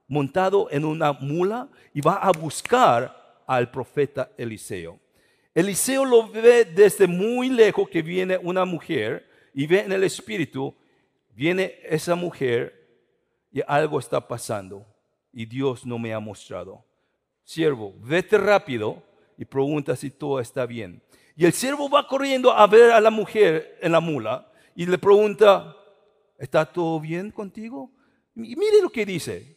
montado 0.07 0.69
en 0.71 0.85
una 0.85 1.13
mula 1.13 1.69
y 1.93 2.01
va 2.01 2.15
a 2.15 2.31
buscar 2.33 3.43
al 3.47 3.71
profeta 3.71 4.31
Eliseo. 4.37 4.99
Eliseo 5.55 6.05
lo 6.05 6.29
ve 6.29 6.65
desde 6.65 7.07
muy 7.07 7.49
lejos 7.49 7.89
que 7.89 8.03
viene 8.03 8.39
una 8.39 8.65
mujer 8.65 9.29
y 9.53 9.67
ve 9.67 9.81
en 9.81 9.93
el 9.93 10.03
espíritu, 10.03 10.75
viene 11.35 11.75
esa 11.85 12.15
mujer 12.15 12.83
y 13.53 13.61
algo 13.67 13.99
está 13.99 14.27
pasando 14.27 14.85
y 15.35 15.47
Dios 15.47 15.85
no 15.85 15.99
me 15.99 16.15
ha 16.15 16.21
mostrado. 16.21 16.85
Siervo, 17.43 17.93
vete 18.01 18.39
rápido 18.39 19.03
y 19.37 19.45
pregunta 19.45 19.97
si 19.97 20.11
todo 20.11 20.41
está 20.41 20.65
bien. 20.65 21.03
Y 21.37 21.45
el 21.45 21.53
siervo 21.53 21.91
va 21.91 22.07
corriendo 22.07 22.53
a 22.53 22.67
ver 22.67 22.93
a 22.93 23.01
la 23.01 23.11
mujer 23.11 23.77
en 23.83 23.93
la 23.93 24.01
mula 24.01 24.51
y 24.77 24.87
le 24.87 24.97
pregunta, 24.97 25.77
¿está 26.39 26.65
todo 26.65 27.01
bien 27.01 27.31
contigo? 27.31 27.91
Y 28.37 28.55
mire 28.57 28.81
lo 28.81 28.91
que 28.91 29.05
dice. 29.05 29.55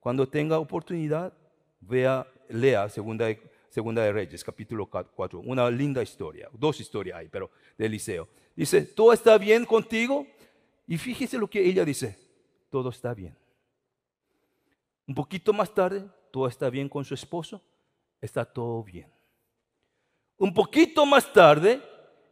Cuando 0.00 0.28
tenga 0.28 0.58
oportunidad, 0.58 1.32
vea, 1.80 2.26
lea 2.48 2.88
segunda, 2.88 3.26
segunda 3.68 4.02
de 4.02 4.12
Reyes, 4.12 4.42
capítulo 4.42 4.86
4. 4.86 5.38
Una 5.38 5.70
linda 5.70 6.02
historia. 6.02 6.48
Dos 6.52 6.80
historias 6.80 7.18
hay, 7.18 7.28
pero 7.28 7.52
de 7.78 7.86
Eliseo. 7.86 8.28
Dice, 8.56 8.82
¿todo 8.82 9.12
está 9.12 9.38
bien 9.38 9.64
contigo? 9.64 10.26
Y 10.88 10.98
fíjese 10.98 11.38
lo 11.38 11.48
que 11.48 11.64
ella 11.64 11.84
dice. 11.84 12.18
Todo 12.68 12.90
está 12.90 13.14
bien. 13.14 13.36
Un 15.06 15.14
poquito 15.14 15.52
más 15.52 15.72
tarde, 15.72 16.04
todo 16.30 16.46
está 16.46 16.70
bien 16.70 16.88
con 16.88 17.04
su 17.04 17.14
esposo. 17.14 17.60
Está 18.20 18.44
todo 18.44 18.82
bien. 18.82 19.12
Un 20.38 20.54
poquito 20.54 21.04
más 21.04 21.32
tarde, 21.32 21.80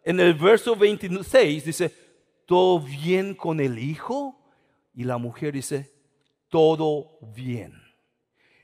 en 0.05 0.21
el 0.21 0.35
verso 0.35 0.75
26, 0.77 1.65
dice, 1.65 1.95
¿todo 2.47 2.81
bien 2.81 3.35
con 3.35 3.61
el 3.61 3.79
hijo? 3.79 4.41
Y 4.95 5.05
la 5.05 5.19
mujer 5.19 5.53
dice, 5.53 5.93
todo 6.49 7.19
bien. 7.21 7.75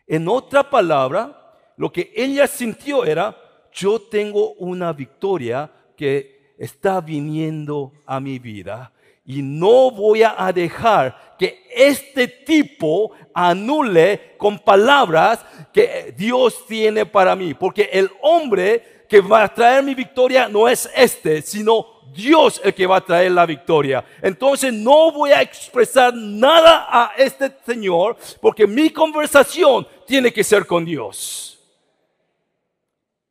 En 0.06 0.28
otra 0.28 0.68
palabra, 0.68 1.72
lo 1.76 1.92
que 1.92 2.12
ella 2.14 2.46
sintió 2.46 3.04
era, 3.04 3.36
yo 3.72 4.00
tengo 4.00 4.54
una 4.54 4.92
victoria 4.92 5.70
que 5.96 6.54
está 6.58 7.00
viniendo 7.00 7.92
a 8.06 8.20
mi 8.20 8.38
vida 8.38 8.92
y 9.26 9.42
no 9.42 9.90
voy 9.90 10.22
a 10.22 10.52
dejar 10.54 11.34
que 11.38 11.66
este 11.74 12.28
tipo 12.28 13.10
anule 13.34 14.34
con 14.38 14.58
palabras 14.58 15.44
que 15.72 16.14
Dios 16.16 16.64
tiene 16.66 17.04
para 17.04 17.36
mí, 17.36 17.54
porque 17.54 17.90
el 17.92 18.10
hombre 18.22 19.04
que 19.08 19.20
va 19.20 19.44
a 19.44 19.54
traer 19.54 19.82
mi 19.82 19.94
victoria 19.94 20.48
no 20.48 20.68
es 20.68 20.90
este, 20.94 21.42
sino 21.42 21.96
Dios 22.14 22.60
el 22.64 22.74
que 22.74 22.86
va 22.86 22.96
a 22.96 23.04
traer 23.04 23.32
la 23.32 23.46
victoria. 23.46 24.04
Entonces 24.22 24.72
no 24.72 25.12
voy 25.12 25.30
a 25.30 25.42
expresar 25.42 26.14
nada 26.14 26.86
a 26.88 27.12
este 27.16 27.52
Señor 27.64 28.16
porque 28.40 28.66
mi 28.66 28.90
conversación 28.90 29.86
tiene 30.06 30.32
que 30.32 30.42
ser 30.42 30.66
con 30.66 30.84
Dios. 30.84 31.58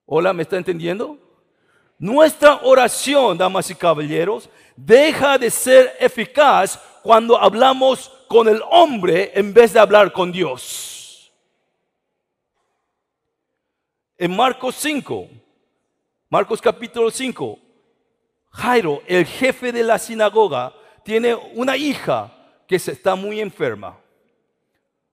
Hola, 0.05 0.33
¿me 0.33 0.43
está 0.43 0.57
entendiendo? 0.57 1.17
Nuestra 1.97 2.59
oración, 2.63 3.37
damas 3.37 3.69
y 3.71 3.75
caballeros, 3.75 4.49
deja 4.75 5.37
de 5.37 5.49
ser 5.49 5.95
eficaz 5.99 6.79
cuando 7.01 7.39
hablamos 7.39 8.11
con 8.27 8.47
el 8.47 8.61
hombre 8.69 9.31
en 9.35 9.53
vez 9.53 9.73
de 9.73 9.79
hablar 9.79 10.11
con 10.11 10.31
Dios. 10.31 11.31
En 14.17 14.35
Marcos 14.35 14.75
5, 14.75 15.27
Marcos 16.29 16.61
capítulo 16.61 17.11
5. 17.11 17.59
Jairo, 18.49 19.01
el 19.05 19.25
jefe 19.25 19.71
de 19.71 19.83
la 19.83 19.99
sinagoga, 19.99 20.73
tiene 21.03 21.35
una 21.35 21.75
hija 21.75 22.31
que 22.67 22.77
está 22.77 23.15
muy 23.15 23.41
enferma. 23.41 23.97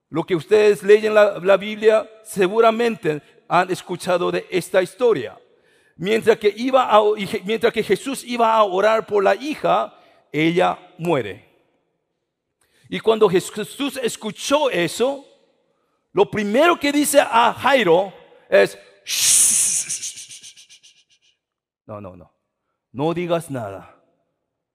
Lo 0.09 0.23
que 0.23 0.35
ustedes 0.35 0.81
leen 0.83 1.13
la, 1.13 1.39
la 1.39 1.57
Biblia 1.57 2.09
seguramente 2.23 3.21
han 3.47 3.69
escuchado 3.69 4.31
de 4.31 4.47
esta 4.49 4.81
historia. 4.81 5.37
Mientras 5.95 6.37
que, 6.37 6.53
iba 6.55 7.01
mientras 7.43 7.71
que 7.71 7.83
Jesús 7.83 8.23
iba 8.23 8.53
a 8.53 8.63
orar 8.63 9.05
por 9.05 9.23
la 9.23 9.35
hija, 9.35 9.93
ella 10.31 10.79
muere. 10.97 11.47
Y 12.89 12.99
cuando 12.99 13.29
Jesús 13.29 13.99
escuchó 14.01 14.69
eso, 14.69 15.25
lo 16.11 16.29
primero 16.29 16.79
que 16.79 16.91
dice 16.91 17.19
a 17.19 17.53
Jairo 17.53 18.13
es, 18.49 18.77
no, 21.85 21.99
no, 21.99 22.15
no. 22.15 22.33
No 22.91 23.13
digas 23.13 23.49
nada. 23.49 23.99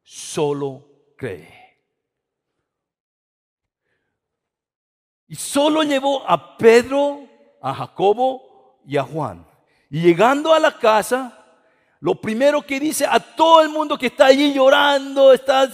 Solo 0.02 0.84
cree. 1.16 1.58
Y 5.28 5.36
solo 5.36 5.82
llevó 5.82 6.28
a 6.28 6.56
Pedro, 6.56 7.28
a 7.60 7.74
Jacobo 7.74 8.80
y 8.86 8.96
a 8.96 9.04
Juan. 9.04 9.46
Llegando 9.90 10.52
a 10.52 10.58
la 10.58 10.78
casa, 10.78 11.46
lo 12.00 12.20
primero 12.20 12.62
que 12.62 12.78
dice 12.78 13.06
a 13.06 13.18
todo 13.18 13.62
el 13.62 13.68
mundo 13.68 13.96
que 13.98 14.06
está 14.06 14.26
allí 14.26 14.52
llorando, 14.52 15.32
está... 15.32 15.68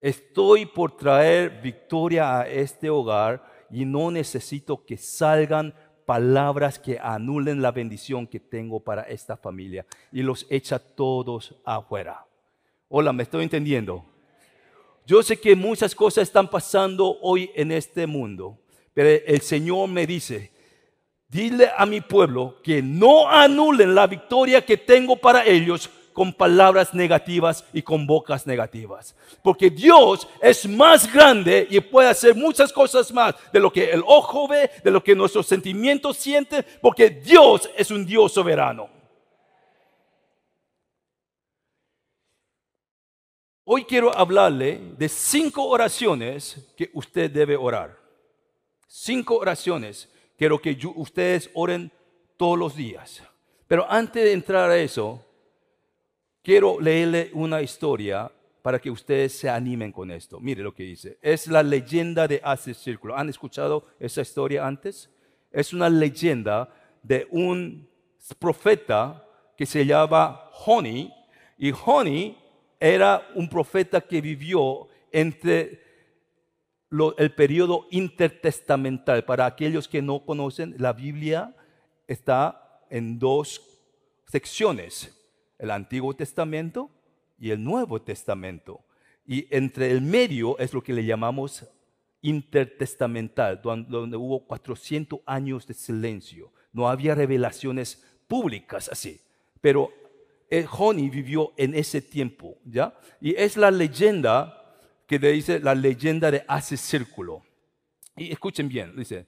Estoy 0.00 0.64
por 0.64 0.96
traer 0.96 1.60
victoria 1.60 2.40
a 2.40 2.48
este 2.48 2.88
hogar 2.88 3.66
y 3.70 3.84
no 3.84 4.10
necesito 4.10 4.84
que 4.84 4.96
salgan 4.96 5.74
palabras 6.06 6.78
que 6.78 6.98
anulen 6.98 7.62
la 7.62 7.70
bendición 7.70 8.26
que 8.26 8.40
tengo 8.40 8.80
para 8.80 9.02
esta 9.02 9.36
familia 9.36 9.86
y 10.10 10.22
los 10.22 10.46
echa 10.50 10.78
todos 10.78 11.54
afuera. 11.64 12.26
Hola, 12.88 13.12
¿me 13.12 13.22
estoy 13.22 13.44
entendiendo? 13.44 14.04
Yo 15.06 15.22
sé 15.22 15.38
que 15.38 15.54
muchas 15.54 15.94
cosas 15.94 16.22
están 16.22 16.48
pasando 16.48 17.18
hoy 17.20 17.50
en 17.54 17.70
este 17.70 18.06
mundo, 18.06 18.58
pero 18.92 19.08
el 19.08 19.40
Señor 19.40 19.88
me 19.88 20.06
dice, 20.06 20.50
dile 21.28 21.70
a 21.76 21.86
mi 21.86 22.00
pueblo 22.00 22.56
que 22.62 22.82
no 22.82 23.28
anulen 23.28 23.94
la 23.94 24.06
victoria 24.06 24.64
que 24.64 24.76
tengo 24.76 25.16
para 25.16 25.44
ellos 25.44 25.88
con 26.12 26.32
palabras 26.32 26.92
negativas 26.92 27.64
y 27.72 27.82
con 27.82 28.06
bocas 28.06 28.46
negativas. 28.46 29.14
Porque 29.42 29.70
Dios 29.70 30.28
es 30.42 30.68
más 30.68 31.10
grande 31.12 31.66
y 31.70 31.80
puede 31.80 32.08
hacer 32.08 32.34
muchas 32.34 32.72
cosas 32.72 33.12
más 33.12 33.34
de 33.52 33.60
lo 33.60 33.72
que 33.72 33.90
el 33.90 34.02
ojo 34.06 34.48
ve, 34.48 34.70
de 34.82 34.90
lo 34.90 35.02
que 35.02 35.14
nuestros 35.14 35.46
sentimientos 35.46 36.16
sienten, 36.16 36.64
porque 36.82 37.10
Dios 37.10 37.70
es 37.76 37.90
un 37.90 38.04
Dios 38.04 38.32
soberano. 38.32 38.90
Hoy 43.64 43.84
quiero 43.84 44.16
hablarle 44.16 44.80
de 44.98 45.08
cinco 45.08 45.64
oraciones 45.68 46.72
que 46.76 46.90
usted 46.92 47.30
debe 47.30 47.56
orar. 47.56 47.96
Cinco 48.92 49.36
oraciones. 49.36 50.08
Quiero 50.36 50.60
que 50.60 50.76
ustedes 50.96 51.48
oren 51.54 51.92
todos 52.36 52.58
los 52.58 52.74
días. 52.74 53.22
Pero 53.68 53.86
antes 53.88 54.24
de 54.24 54.32
entrar 54.32 54.68
a 54.68 54.78
eso, 54.78 55.24
Quiero 56.42 56.80
leerle 56.80 57.30
una 57.34 57.60
historia 57.60 58.32
para 58.62 58.78
que 58.78 58.90
ustedes 58.90 59.34
se 59.34 59.50
animen 59.50 59.92
con 59.92 60.10
esto. 60.10 60.40
Mire 60.40 60.62
lo 60.62 60.74
que 60.74 60.84
dice. 60.84 61.18
Es 61.20 61.46
la 61.46 61.62
leyenda 61.62 62.26
de 62.26 62.40
Hace 62.42 62.72
Círculo. 62.72 63.14
¿Han 63.14 63.28
escuchado 63.28 63.84
esa 63.98 64.22
historia 64.22 64.66
antes? 64.66 65.10
Es 65.52 65.74
una 65.74 65.90
leyenda 65.90 66.72
de 67.02 67.28
un 67.30 67.86
profeta 68.38 69.22
que 69.54 69.66
se 69.66 69.84
llama 69.84 70.48
Honi. 70.64 71.12
Y 71.58 71.72
Honi 71.72 72.38
era 72.78 73.28
un 73.34 73.46
profeta 73.46 74.00
que 74.00 74.22
vivió 74.22 74.88
entre 75.12 75.89
el 77.18 77.32
periodo 77.34 77.86
intertestamental. 77.90 79.24
Para 79.24 79.46
aquellos 79.46 79.88
que 79.88 80.02
no 80.02 80.24
conocen, 80.24 80.74
la 80.78 80.92
Biblia 80.92 81.54
está 82.06 82.82
en 82.90 83.18
dos 83.18 83.62
secciones 84.26 85.16
el 85.60 85.70
Antiguo 85.70 86.14
Testamento 86.14 86.90
y 87.38 87.50
el 87.50 87.62
Nuevo 87.62 88.00
Testamento. 88.00 88.80
Y 89.26 89.46
entre 89.54 89.90
el 89.90 90.00
medio 90.00 90.58
es 90.58 90.72
lo 90.72 90.82
que 90.82 90.92
le 90.92 91.04
llamamos 91.04 91.66
intertestamental, 92.22 93.60
donde, 93.62 94.16
hubo 94.16 94.46
400 94.46 95.20
años 95.26 95.66
de 95.66 95.74
silencio. 95.74 96.50
No 96.72 96.88
había 96.88 97.14
revelaciones 97.14 98.04
públicas 98.26 98.88
así. 98.90 99.20
Pero 99.60 99.92
Joni 100.66 101.10
vivió 101.10 101.52
en 101.56 101.74
ese 101.74 102.00
tiempo, 102.00 102.56
¿ya? 102.64 102.94
Y 103.20 103.34
es 103.36 103.56
la 103.56 103.70
leyenda 103.70 104.59
que 105.10 105.18
dice 105.18 105.58
la 105.58 105.74
leyenda 105.74 106.30
de 106.30 106.44
hace 106.46 106.76
círculo. 106.76 107.42
Y 108.16 108.30
escuchen 108.30 108.68
bien, 108.68 108.94
dice, 108.94 109.26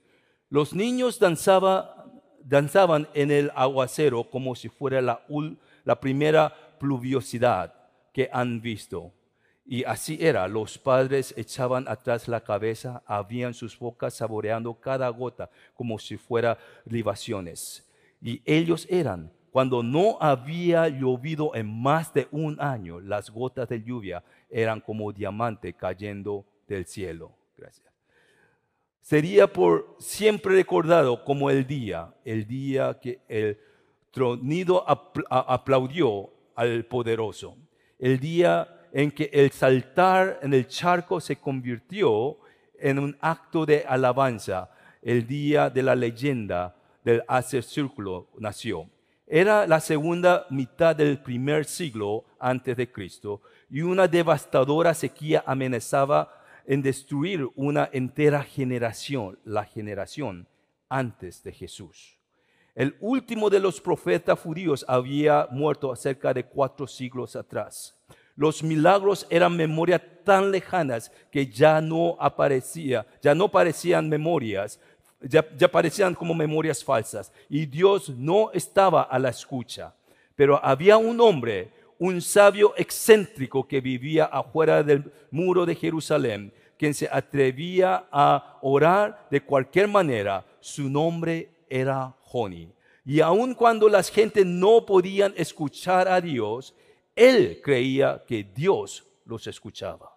los 0.48 0.74
niños 0.74 1.18
danzaban 1.18 3.08
en 3.14 3.32
el 3.32 3.50
aguacero 3.56 4.30
como 4.30 4.54
si 4.54 4.68
fuera 4.68 5.02
la, 5.02 5.26
la 5.82 5.98
primera 5.98 6.54
pluviosidad 6.78 7.74
que 8.12 8.30
han 8.32 8.60
visto. 8.62 9.12
Y 9.66 9.82
así 9.82 10.18
era, 10.20 10.46
los 10.46 10.78
padres 10.78 11.34
echaban 11.36 11.88
atrás 11.88 12.28
la 12.28 12.42
cabeza, 12.42 13.02
habían 13.04 13.52
sus 13.52 13.76
bocas 13.76 14.14
saboreando 14.14 14.74
cada 14.74 15.08
gota 15.08 15.50
como 15.74 15.98
si 15.98 16.16
fuera 16.16 16.58
libaciones. 16.84 17.90
Y 18.20 18.40
ellos 18.44 18.86
eran, 18.88 19.32
cuando 19.52 19.82
no 19.82 20.16
había 20.18 20.88
llovido 20.88 21.54
en 21.54 21.82
más 21.82 22.14
de 22.14 22.26
un 22.30 22.58
año, 22.58 23.00
las 23.00 23.28
gotas 23.28 23.68
de 23.68 23.82
lluvia 23.82 24.24
eran 24.48 24.80
como 24.80 25.12
diamante 25.12 25.74
cayendo 25.74 26.46
del 26.66 26.86
cielo. 26.86 27.32
Gracias. 27.58 27.92
sería 29.02 29.52
por 29.52 29.94
siempre 29.98 30.54
recordado 30.54 31.22
como 31.22 31.50
el 31.50 31.66
día, 31.66 32.14
el 32.24 32.46
día 32.46 32.98
que 32.98 33.20
el 33.28 33.58
tronido 34.10 34.84
aplaudió 34.88 36.30
al 36.54 36.86
poderoso, 36.86 37.58
el 37.98 38.18
día 38.18 38.88
en 38.90 39.10
que 39.10 39.28
el 39.34 39.50
saltar 39.50 40.38
en 40.40 40.54
el 40.54 40.66
charco 40.66 41.20
se 41.20 41.36
convirtió 41.36 42.38
en 42.78 42.98
un 42.98 43.18
acto 43.20 43.66
de 43.66 43.84
alabanza, 43.86 44.70
el 45.02 45.26
día 45.26 45.68
de 45.68 45.82
la 45.82 45.94
leyenda 45.94 46.74
del 47.04 47.22
hacer 47.28 47.62
círculo 47.62 48.28
nació. 48.38 48.88
Era 49.34 49.66
la 49.66 49.80
segunda 49.80 50.44
mitad 50.50 50.94
del 50.94 51.18
primer 51.18 51.64
siglo 51.64 52.26
antes 52.38 52.76
de 52.76 52.92
Cristo 52.92 53.40
y 53.70 53.80
una 53.80 54.06
devastadora 54.06 54.92
sequía 54.92 55.42
amenazaba 55.46 56.38
en 56.66 56.82
destruir 56.82 57.48
una 57.54 57.88
entera 57.94 58.42
generación, 58.42 59.38
la 59.46 59.64
generación 59.64 60.46
antes 60.90 61.42
de 61.42 61.50
Jesús. 61.50 62.18
El 62.74 62.94
último 63.00 63.48
de 63.48 63.60
los 63.60 63.80
profetas 63.80 64.38
judíos 64.38 64.84
había 64.86 65.48
muerto 65.50 65.96
cerca 65.96 66.34
de 66.34 66.44
cuatro 66.44 66.86
siglos 66.86 67.34
atrás. 67.34 67.98
Los 68.36 68.62
milagros 68.62 69.26
eran 69.30 69.56
memorias 69.56 70.02
tan 70.24 70.50
lejanas 70.50 71.10
que 71.30 71.46
ya 71.46 71.80
no 71.80 72.18
aparecía, 72.20 73.06
ya 73.22 73.34
no 73.34 73.50
parecían 73.50 74.10
memorias, 74.10 74.78
ya, 75.28 75.68
parecían 75.70 76.14
como 76.14 76.34
memorias 76.34 76.82
falsas. 76.82 77.32
Y 77.48 77.66
Dios 77.66 78.08
no 78.10 78.50
estaba 78.52 79.02
a 79.02 79.18
la 79.18 79.30
escucha. 79.30 79.94
Pero 80.34 80.62
había 80.64 80.96
un 80.96 81.20
hombre, 81.20 81.70
un 81.98 82.20
sabio 82.20 82.74
excéntrico 82.76 83.66
que 83.66 83.80
vivía 83.80 84.24
afuera 84.24 84.82
del 84.82 85.12
muro 85.30 85.66
de 85.66 85.74
Jerusalén, 85.74 86.52
quien 86.76 86.94
se 86.94 87.08
atrevía 87.10 88.06
a 88.10 88.58
orar 88.62 89.26
de 89.30 89.40
cualquier 89.40 89.88
manera. 89.88 90.44
Su 90.60 90.88
nombre 90.88 91.50
era 91.68 92.14
Joni. 92.22 92.72
Y 93.04 93.20
aun 93.20 93.54
cuando 93.54 93.88
las 93.88 94.10
gentes 94.10 94.46
no 94.46 94.86
podían 94.86 95.34
escuchar 95.36 96.08
a 96.08 96.20
Dios, 96.20 96.74
él 97.14 97.60
creía 97.62 98.22
que 98.26 98.44
Dios 98.44 99.04
los 99.24 99.46
escuchaba. 99.46 100.16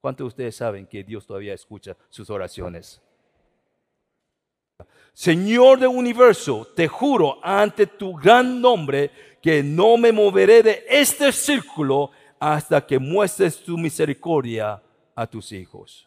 ¿Cuántos 0.00 0.24
de 0.24 0.28
ustedes 0.28 0.56
saben 0.56 0.86
que 0.86 1.04
Dios 1.04 1.26
todavía 1.26 1.54
escucha 1.54 1.96
sus 2.08 2.30
oraciones? 2.30 3.00
Señor 5.16 5.80
del 5.80 5.88
universo, 5.88 6.68
te 6.76 6.88
juro 6.88 7.38
ante 7.42 7.86
tu 7.86 8.14
gran 8.16 8.60
nombre 8.60 9.10
que 9.40 9.62
no 9.62 9.96
me 9.96 10.12
moveré 10.12 10.62
de 10.62 10.84
este 10.90 11.32
círculo 11.32 12.10
hasta 12.38 12.84
que 12.86 12.98
muestres 12.98 13.64
tu 13.64 13.78
misericordia 13.78 14.82
a 15.14 15.26
tus 15.26 15.52
hijos. 15.52 16.06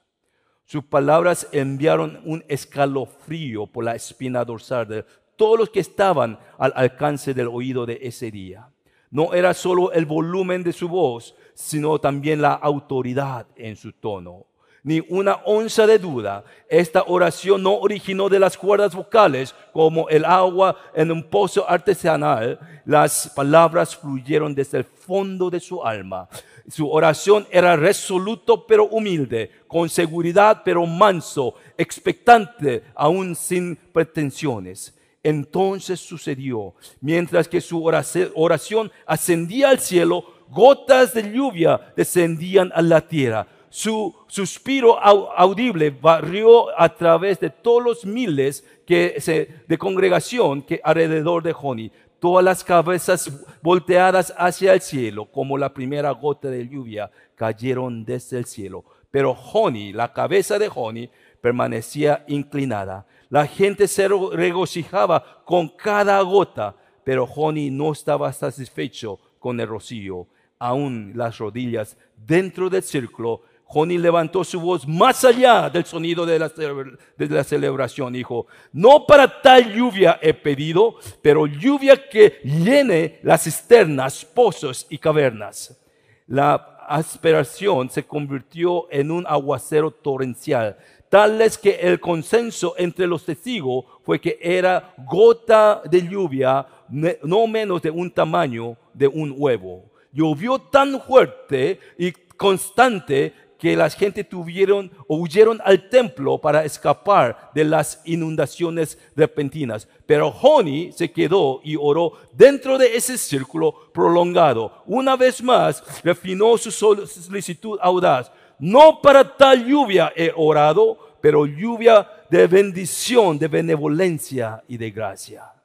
Sus 0.64 0.84
palabras 0.84 1.48
enviaron 1.52 2.22
un 2.24 2.46
escalofrío 2.48 3.66
por 3.66 3.84
la 3.84 3.96
espina 3.96 4.46
dorsal 4.46 4.88
de 4.88 5.06
todos 5.36 5.58
los 5.58 5.72
que 5.72 5.80
estaban 5.80 6.38
al 6.60 6.72
alcance 6.76 7.34
del 7.34 7.48
oído 7.48 7.88
de 7.88 7.98
ese 8.04 8.30
día. 8.30 8.70
No 9.10 9.34
era 9.34 9.56
solo 9.56 9.92
el 9.92 10.06
volumen 10.06 10.62
de 10.62 10.72
su 10.72 10.88
voz, 10.88 11.34
sino 11.56 11.98
también 11.98 12.44
la 12.44 12.54
autoridad 12.54 13.48
en 13.56 13.76
su 13.76 13.92
tono. 13.92 14.46
Ni 14.84 15.02
una 15.10 15.36
onza 15.46 15.86
de 15.86 16.00
duda, 16.00 16.44
esta 16.70 17.04
oración 17.08 17.64
no 17.64 17.76
originó 17.76 18.30
de 18.30 18.40
las 18.40 18.58
cuerdas 18.58 18.96
vocales 18.96 19.54
como 19.74 20.08
el 20.08 20.24
agua 20.24 20.78
en 20.96 21.12
un 21.12 21.24
pozo 21.24 21.70
artesanal. 21.70 22.60
Las 22.86 23.30
palabras 23.36 23.96
fluyeron 23.96 24.56
desde 24.56 24.78
el 24.78 24.86
fondo 24.86 25.50
de 25.50 25.60
su 25.60 25.84
alma. 25.84 26.30
Su 26.70 26.90
oración 26.90 27.48
era 27.52 27.76
resoluto 27.76 28.66
pero 28.68 28.86
humilde, 28.86 29.52
con 29.68 29.90
seguridad 29.90 30.62
pero 30.64 30.86
manso, 30.86 31.56
expectante 31.78 32.84
aún 32.96 33.36
sin 33.36 33.76
pretensiones. 33.76 34.96
Entonces 35.24 36.00
sucedió, 36.00 36.76
mientras 37.02 37.48
que 37.48 37.60
su 37.60 37.84
oración 37.84 38.92
ascendía 39.06 39.70
al 39.70 39.80
cielo, 39.80 40.24
gotas 40.50 41.14
de 41.14 41.32
lluvia 41.32 41.92
descendían 41.96 42.72
a 42.74 42.82
la 42.82 43.02
tierra. 43.02 43.48
Su 43.70 44.16
suspiro 44.28 45.00
au- 45.00 45.30
audible 45.36 45.92
barrió 45.92 46.68
a 46.80 46.90
través 46.96 47.40
de 47.40 47.50
todos 47.50 47.84
los 47.84 48.06
miles 48.06 48.66
que 48.86 49.22
de 49.68 49.78
congregación 49.78 50.62
que 50.64 50.82
alrededor 50.84 51.44
de 51.44 51.54
Joni. 51.54 51.92
Todas 52.20 52.44
las 52.44 52.64
cabezas 52.64 53.32
volteadas 53.62 54.34
hacia 54.38 54.74
el 54.74 54.82
cielo, 54.82 55.26
como 55.32 55.58
la 55.58 55.74
primera 55.74 56.12
gota 56.12 56.50
de 56.50 56.68
lluvia, 56.68 57.10
cayeron 57.36 58.04
desde 58.04 58.38
el 58.40 58.46
cielo. 58.46 58.84
Pero 59.12 59.34
Joni, 59.34 59.94
la 59.94 60.12
cabeza 60.12 60.60
de 60.60 60.68
Joni, 60.68 61.10
permanecía 61.40 62.26
inclinada. 62.28 63.06
La 63.30 63.46
gente 63.48 63.88
se 63.88 64.08
regocijaba 64.08 65.44
con 65.46 65.70
cada 65.70 66.20
gota, 66.22 66.76
pero 67.04 67.26
Joni 67.26 67.70
no 67.70 67.92
estaba 67.94 68.34
satisfecho 68.34 69.20
con 69.40 69.60
el 69.60 69.68
rocío. 69.68 70.28
Aún 70.58 71.14
las 71.16 71.38
rodillas 71.38 71.96
dentro 72.18 72.70
del 72.70 72.84
círculo, 72.84 73.44
Joni 73.72 74.00
levantó 74.00 74.44
su 74.44 74.60
voz 74.60 74.88
más 74.88 75.24
allá 75.24 75.70
del 75.70 75.86
sonido 75.86 76.26
de 76.26 76.40
la, 76.40 76.50
de 76.50 77.30
la 77.30 77.44
celebración. 77.44 78.14
Dijo, 78.14 78.48
no 78.74 79.06
para 79.06 79.42
tal 79.44 79.72
lluvia 79.72 80.18
he 80.24 80.34
pedido, 80.34 80.96
pero 81.22 81.46
lluvia 81.46 82.10
que 82.10 82.40
llene 82.44 83.20
las 83.22 83.44
cisternas, 83.44 84.26
pozos 84.26 84.88
y 84.90 84.98
cavernas. 84.98 85.80
La 86.26 86.80
aspiración 86.88 87.92
se 87.92 88.02
convirtió 88.02 88.92
en 88.92 89.12
un 89.12 89.24
aguacero 89.28 89.92
torrencial, 89.92 90.76
tal 91.08 91.40
es 91.40 91.56
que 91.56 91.76
el 91.76 92.00
consenso 92.00 92.74
entre 92.76 93.06
los 93.06 93.24
testigos 93.24 93.86
fue 94.04 94.20
que 94.20 94.40
era 94.42 94.96
gota 94.98 95.84
de 95.86 96.08
lluvia 96.08 96.66
no 96.90 97.46
menos 97.46 97.84
de 97.84 97.92
un 97.92 98.10
tamaño 98.10 98.76
de 98.96 99.08
un 99.08 99.36
huevo. 99.38 99.86
Llovió 100.12 100.58
tan 100.58 101.00
fuerte 101.00 101.80
y 102.00 102.12
constante 102.12 103.49
que 103.60 103.76
las 103.76 103.94
gente 103.96 104.24
tuvieron 104.24 104.90
o 105.08 105.18
huyeron 105.18 105.62
al 105.66 105.90
templo 105.90 106.40
para 106.40 106.64
escapar 106.64 107.52
de 107.54 107.66
las 107.66 108.02
inundaciones 108.06 108.98
repentinas. 109.16 109.88
Pero 110.06 110.32
Joni 110.32 110.94
se 110.94 111.12
quedó 111.12 111.60
y 111.64 111.76
oró 111.76 112.14
dentro 112.32 112.78
de 112.78 112.96
ese 112.96 113.18
círculo 113.18 113.92
prolongado. 113.94 114.82
Una 114.86 115.18
vez 115.18 115.44
más, 115.44 115.84
refinó 116.04 116.58
su 116.58 116.72
solicitud 116.72 117.78
audaz. 117.82 118.32
No 118.58 119.02
para 119.02 119.36
tal 119.36 119.68
lluvia 119.68 120.14
he 120.16 120.32
orado, 120.36 120.98
pero 121.22 121.46
lluvia 121.46 122.10
de 122.30 122.48
bendición, 122.48 123.38
de 123.38 123.50
benevolencia 123.50 124.64
y 124.68 124.78
de 124.78 124.90
gracia. 124.92 125.59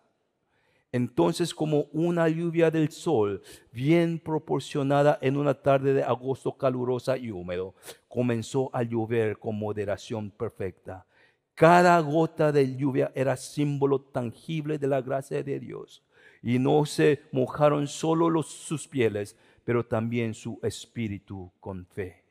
Entonces, 0.95 1.53
como 1.53 1.87
una 1.91 2.29
lluvia 2.29 2.71
del 2.71 2.89
sol, 2.93 3.43
bien 3.73 4.21
proporcionada 4.21 5.19
en 5.21 5.37
una 5.37 5.53
tarde 5.53 5.93
de 5.93 6.05
agosto 6.05 6.57
calurosa 6.57 7.19
y 7.19 7.33
húmedo, 7.33 7.75
comenzó 8.07 8.71
a 8.73 8.85
llover 8.85 9.37
con 9.41 9.59
moderación 9.59 10.31
perfecta. 10.31 11.05
Cada 11.57 11.99
gota 11.99 12.53
de 12.53 12.77
lluvia 12.77 13.11
era 13.17 13.37
símbolo 13.37 14.03
tangible 14.03 14.79
de 14.79 14.87
la 14.87 15.03
gracia 15.03 15.43
de 15.43 15.59
Dios. 15.59 16.05
Y 16.41 16.61
no 16.61 16.87
se 16.87 17.23
mojaron 17.33 17.89
solo 17.89 18.41
sus 18.45 18.87
pieles, 18.87 19.37
pero 19.65 19.85
también 19.85 20.33
su 20.33 20.61
espíritu 20.63 21.51
con 21.59 21.87
fe. 21.87 22.23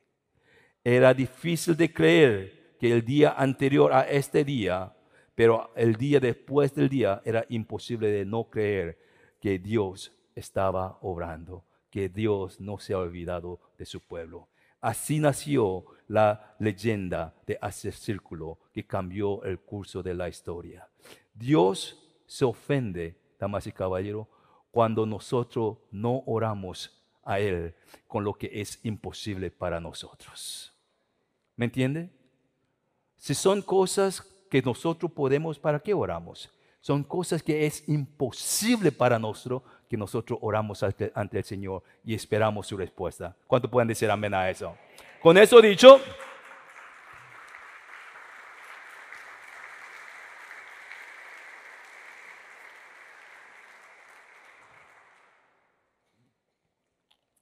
Era 0.85 1.13
difícil 1.13 1.75
de 1.75 1.91
creer 1.91 2.77
que 2.79 2.93
el 2.93 3.03
día 3.03 3.33
anterior 3.37 3.91
a 3.91 4.09
este 4.09 4.45
día 4.45 4.93
pero 5.35 5.71
el 5.75 5.95
día 5.95 6.19
después 6.19 6.73
del 6.75 6.89
día 6.89 7.21
era 7.25 7.45
imposible 7.49 8.09
de 8.09 8.25
no 8.25 8.49
creer 8.49 8.99
que 9.39 9.59
Dios 9.59 10.13
estaba 10.35 10.99
obrando, 11.01 11.65
que 11.89 12.09
Dios 12.09 12.59
no 12.59 12.77
se 12.79 12.93
ha 12.93 12.99
olvidado 12.99 13.59
de 13.77 13.85
su 13.85 14.01
pueblo. 14.01 14.47
Así 14.81 15.19
nació 15.19 15.85
la 16.07 16.55
leyenda 16.59 17.33
de 17.47 17.57
Hacer 17.61 17.93
Círculo 17.93 18.59
que 18.73 18.85
cambió 18.85 19.43
el 19.43 19.59
curso 19.59 20.03
de 20.03 20.13
la 20.13 20.27
historia. 20.27 20.87
Dios 21.33 22.03
se 22.25 22.45
ofende, 22.45 23.17
damas 23.39 23.65
y 23.67 23.71
caballeros, 23.71 24.27
cuando 24.71 25.05
nosotros 25.05 25.77
no 25.91 26.23
oramos 26.25 27.01
a 27.23 27.39
Él 27.39 27.75
con 28.07 28.23
lo 28.23 28.33
que 28.33 28.49
es 28.53 28.79
imposible 28.83 29.51
para 29.51 29.79
nosotros. 29.79 30.73
¿Me 31.55 31.65
entiende? 31.65 32.09
Si 33.15 33.33
son 33.33 33.61
cosas 33.61 34.21
que 34.53 34.61
nosotros 34.61 35.11
podemos, 35.11 35.57
¿para 35.57 35.79
qué 35.79 35.95
oramos? 35.95 36.47
Son 36.79 37.03
cosas 37.03 37.41
que 37.41 37.65
es 37.65 37.89
imposible 37.89 38.91
para 38.91 39.17
nosotros 39.17 39.63
que 39.89 39.97
nosotros 39.97 40.37
oramos 40.43 40.83
ante, 40.83 41.11
ante 41.15 41.39
el 41.39 41.43
Señor 41.43 41.81
y 42.05 42.13
esperamos 42.13 42.67
su 42.67 42.77
respuesta. 42.77 43.35
¿Cuánto 43.47 43.67
pueden 43.67 43.87
decir 43.87 44.11
amén 44.11 44.31
a 44.31 44.47
eso? 44.47 44.77
Con 45.23 45.39
eso 45.39 45.59
dicho, 45.59 45.99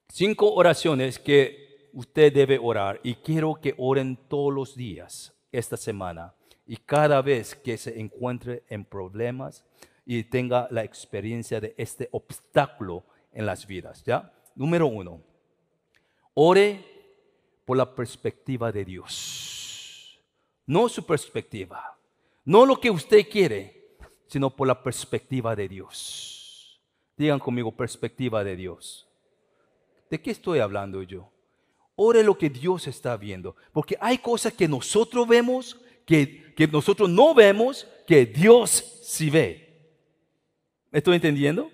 cinco 0.08 0.54
oraciones 0.54 1.20
que 1.20 1.90
usted 1.92 2.32
debe 2.32 2.58
orar 2.58 3.02
y 3.04 3.16
quiero 3.16 3.56
que 3.56 3.76
oren 3.78 4.16
todos 4.30 4.54
los 4.54 4.78
días 4.78 5.34
esta 5.52 5.76
semana. 5.76 6.36
Y 6.66 6.78
cada 6.78 7.22
vez 7.22 7.56
que 7.56 7.78
se 7.78 8.00
encuentre 8.00 8.64
en 8.70 8.86
problemas 8.86 9.66
y 10.06 10.24
tenga 10.24 10.68
la 10.72 10.84
experiencia 10.84 11.60
de 11.60 11.74
este 11.78 12.10
obstáculo 12.12 13.04
en 13.32 13.46
las 13.46 13.66
vidas, 13.66 14.04
¿ya? 14.04 14.32
Número 14.56 14.88
uno, 14.88 15.22
ore 16.34 16.84
por 17.66 17.78
la 17.78 17.96
perspectiva 17.96 18.72
de 18.72 18.86
Dios. 18.86 20.22
No 20.66 20.90
su 20.90 21.06
perspectiva, 21.06 21.98
no 22.46 22.66
lo 22.66 22.80
que 22.80 22.92
usted 22.92 23.28
quiere, 23.30 23.96
sino 24.28 24.50
por 24.50 24.68
la 24.68 24.82
perspectiva 24.82 25.56
de 25.56 25.68
Dios. 25.68 26.82
Digan 27.18 27.40
conmigo, 27.40 27.76
perspectiva 27.76 28.44
de 28.44 28.56
Dios. 28.56 29.08
¿De 30.10 30.22
qué 30.22 30.32
estoy 30.32 30.60
hablando 30.60 31.04
yo? 31.04 31.32
Ore 31.96 32.24
lo 32.24 32.38
que 32.38 32.50
Dios 32.50 32.88
está 32.88 33.16
viendo, 33.18 33.56
porque 33.72 33.98
hay 34.00 34.18
cosas 34.18 34.54
que 34.54 34.68
nosotros 34.68 35.28
vemos, 35.28 35.80
que, 36.12 36.68
nosotros 36.68 37.10
no 37.10 37.34
vemos, 37.34 37.88
que 38.06 38.26
Dios 38.26 38.70
sí 39.04 39.30
ve. 39.30 39.96
¿Me 40.92 41.00
estoy 41.00 41.16
entendiendo? 41.16 41.72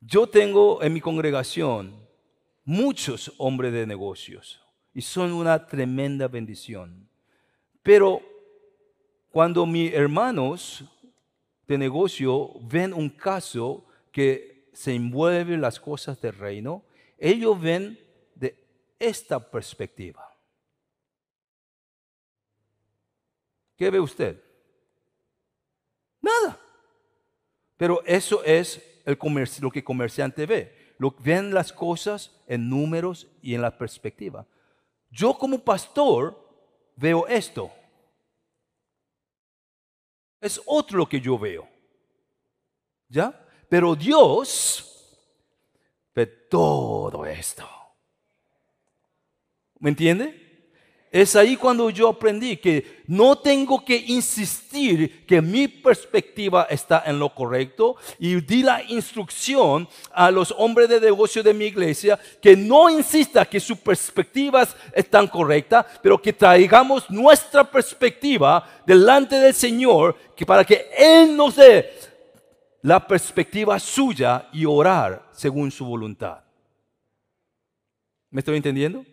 Yo 0.00 0.26
tengo 0.26 0.82
en 0.82 0.94
mi 0.94 1.00
congregación 1.00 1.94
muchos 2.64 3.32
hombres 3.38 3.72
de 3.72 3.86
negocios 3.86 4.62
y 4.94 5.02
son 5.02 5.32
una 5.32 5.66
tremenda 5.66 6.26
bendición. 6.26 7.08
Pero 7.82 8.22
cuando 9.30 9.66
mis 9.66 9.92
hermanos 9.92 10.84
de 11.66 11.78
negocio 11.78 12.52
ven 12.62 12.94
un 12.94 13.10
caso 13.10 13.84
que 14.10 14.70
se 14.72 14.94
envuelve 14.94 15.56
las 15.58 15.78
cosas 15.78 16.20
del 16.20 16.34
reino, 16.34 16.84
ellos 17.18 17.60
ven 17.60 17.98
de 18.34 18.56
esta 18.98 19.38
perspectiva. 19.38 20.31
¿Qué 23.82 23.90
ve 23.90 23.98
usted? 23.98 24.40
Nada. 26.20 26.56
Pero 27.76 28.00
eso 28.06 28.44
es 28.44 28.80
lo 29.04 29.72
que 29.72 29.80
el 29.80 29.84
comerciante 29.84 30.46
ve. 30.46 30.94
Lo, 30.98 31.10
ven 31.18 31.52
las 31.52 31.72
cosas 31.72 32.30
en 32.46 32.70
números 32.70 33.26
y 33.42 33.56
en 33.56 33.60
la 33.60 33.76
perspectiva. 33.76 34.46
Yo 35.10 35.36
como 35.36 35.58
pastor 35.58 36.48
veo 36.94 37.26
esto. 37.26 37.72
Es 40.40 40.62
otro 40.64 40.98
lo 40.98 41.08
que 41.08 41.20
yo 41.20 41.36
veo. 41.36 41.68
¿Ya? 43.08 43.48
Pero 43.68 43.96
Dios 43.96 45.18
ve 46.14 46.28
todo 46.28 47.26
esto. 47.26 47.68
¿Me 49.80 49.90
entiende? 49.90 50.41
Es 51.12 51.36
ahí 51.36 51.58
cuando 51.58 51.90
yo 51.90 52.08
aprendí 52.08 52.56
que 52.56 53.02
no 53.06 53.36
tengo 53.36 53.84
que 53.84 53.96
insistir 53.96 55.26
que 55.26 55.42
mi 55.42 55.68
perspectiva 55.68 56.66
está 56.70 57.02
en 57.04 57.18
lo 57.18 57.34
correcto 57.34 57.96
y 58.18 58.40
di 58.40 58.62
la 58.62 58.82
instrucción 58.84 59.86
a 60.14 60.30
los 60.30 60.54
hombres 60.56 60.88
de 60.88 60.98
negocio 60.98 61.42
de 61.42 61.52
mi 61.52 61.66
iglesia 61.66 62.18
que 62.40 62.56
no 62.56 62.88
insista 62.88 63.44
que 63.44 63.60
sus 63.60 63.76
perspectivas 63.76 64.74
están 64.94 65.28
correctas, 65.28 65.84
pero 66.02 66.20
que 66.20 66.32
traigamos 66.32 67.10
nuestra 67.10 67.62
perspectiva 67.62 68.66
delante 68.86 69.38
del 69.38 69.52
Señor 69.52 70.16
que 70.34 70.46
para 70.46 70.64
que 70.64 70.88
Él 70.96 71.36
nos 71.36 71.56
dé 71.56 71.92
la 72.80 73.06
perspectiva 73.06 73.78
suya 73.78 74.48
y 74.50 74.64
orar 74.64 75.28
según 75.32 75.70
su 75.70 75.84
voluntad. 75.84 76.38
¿Me 78.30 78.40
estoy 78.40 78.56
entendiendo? 78.56 79.04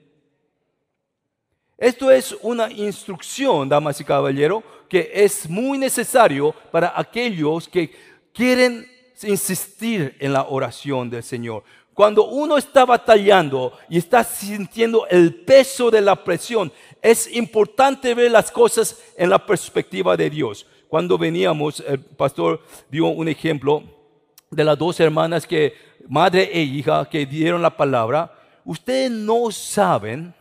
Esto 1.79 2.11
es 2.11 2.35
una 2.41 2.69
instrucción, 2.69 3.69
damas 3.69 4.01
y 4.01 4.03
caballeros, 4.03 4.63
que 4.89 5.09
es 5.13 5.49
muy 5.49 5.77
necesario 5.77 6.53
para 6.71 6.91
aquellos 6.93 7.69
que 7.69 7.89
quieren 8.33 8.85
insistir 9.23 10.15
en 10.19 10.33
la 10.33 10.43
oración 10.43 11.09
del 11.09 11.23
Señor. 11.23 11.63
Cuando 11.93 12.25
uno 12.25 12.57
está 12.57 12.85
batallando 12.85 13.73
y 13.89 13.97
está 13.97 14.25
sintiendo 14.25 15.07
el 15.07 15.33
peso 15.33 15.89
de 15.89 16.01
la 16.01 16.21
presión, 16.21 16.71
es 17.01 17.33
importante 17.33 18.13
ver 18.13 18.31
las 18.31 18.51
cosas 18.51 19.01
en 19.15 19.29
la 19.29 19.45
perspectiva 19.45 20.17
de 20.17 20.29
Dios. 20.29 20.65
Cuando 20.89 21.17
veníamos, 21.17 21.81
el 21.87 21.99
pastor 21.99 22.61
dio 22.89 23.07
un 23.07 23.29
ejemplo 23.29 23.83
de 24.49 24.63
las 24.65 24.77
dos 24.77 24.99
hermanas 24.99 25.47
que, 25.47 25.73
madre 26.09 26.49
e 26.51 26.61
hija, 26.61 27.07
que 27.09 27.25
dieron 27.25 27.61
la 27.61 27.75
palabra. 27.75 28.33
Ustedes 28.65 29.11
no 29.11 29.49
saben 29.51 30.33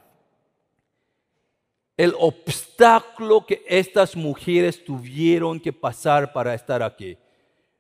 el 1.99 2.15
obstáculo 2.17 3.45
que 3.45 3.65
estas 3.67 4.15
mujeres 4.15 4.83
tuvieron 4.85 5.59
que 5.59 5.73
pasar 5.73 6.33
para 6.33 6.55
estar 6.55 6.81
aquí. 6.81 7.19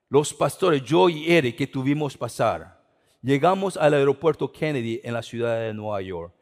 Los 0.08 0.34
pastores, 0.34 0.82
yo 0.82 1.08
y 1.08 1.32
Eric, 1.32 1.56
que 1.56 1.68
tuvimos 1.68 2.16
pasar, 2.16 2.82
llegamos 3.22 3.76
al 3.76 3.94
aeropuerto 3.94 4.50
Kennedy 4.50 5.00
en 5.04 5.14
la 5.14 5.22
ciudad 5.22 5.60
de 5.60 5.72
Nueva 5.72 6.02
York. 6.02 6.34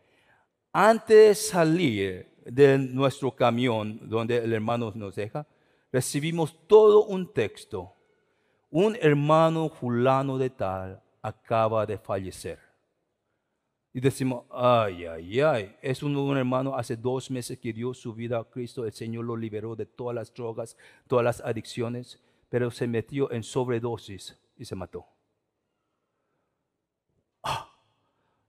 Antes 0.72 1.16
de 1.16 1.34
salir 1.34 2.34
de 2.46 2.78
nuestro 2.78 3.30
camión, 3.36 4.00
donde 4.08 4.38
el 4.38 4.54
hermano 4.54 4.90
nos 4.94 5.14
deja, 5.14 5.46
recibimos 5.92 6.56
todo 6.66 7.04
un 7.04 7.30
texto. 7.30 7.92
Un 8.70 8.96
hermano 9.02 9.68
fulano 9.68 10.38
de 10.38 10.48
tal 10.48 11.02
acaba 11.20 11.84
de 11.84 11.98
fallecer. 11.98 12.65
Y 13.96 14.00
decimos, 14.00 14.44
ay, 14.50 15.06
ay, 15.06 15.40
ay, 15.40 15.76
es 15.80 16.02
un, 16.02 16.36
hermano 16.36 16.76
hace 16.76 16.96
dos 16.96 17.30
meses 17.30 17.58
que 17.58 17.72
dio 17.72 17.94
su 17.94 18.12
vida 18.12 18.38
a 18.38 18.44
Cristo, 18.44 18.84
el 18.84 18.92
Señor 18.92 19.24
lo 19.24 19.38
liberó 19.38 19.74
de 19.74 19.86
todas 19.86 20.14
las 20.14 20.34
drogas, 20.34 20.76
todas 21.08 21.24
las 21.24 21.40
adicciones, 21.40 22.22
pero 22.50 22.70
se 22.70 22.86
metió 22.86 23.32
en 23.32 23.42
sobredosis 23.42 24.38
y 24.58 24.66
se 24.66 24.74
mató. 24.74 25.06
Ah, 27.42 27.70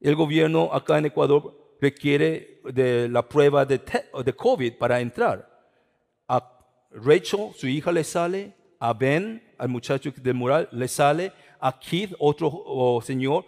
el 0.02 0.18
gobierno 0.18 0.70
acá 0.74 0.98
en 0.98 1.06
Ecuador 1.06 1.78
requiere 1.80 2.60
de 2.66 3.08
la 3.08 3.26
prueba 3.26 3.66
de, 3.66 3.80
de 4.26 4.34
COVID 4.34 4.74
para 4.74 5.00
entrar. 5.00 5.50
A 6.28 6.44
Rachel, 6.92 7.52
su 7.56 7.68
hija, 7.68 7.94
le 7.94 8.04
sale, 8.04 8.54
a 8.80 8.92
Ben, 8.92 9.42
al 9.58 9.70
muchacho 9.70 10.12
de 10.14 10.34
moral, 10.34 10.68
le 10.74 10.90
sale, 10.90 11.32
a 11.62 11.80
Keith, 11.80 12.14
otro 12.20 12.52
oh, 12.52 13.02
señor, 13.02 13.46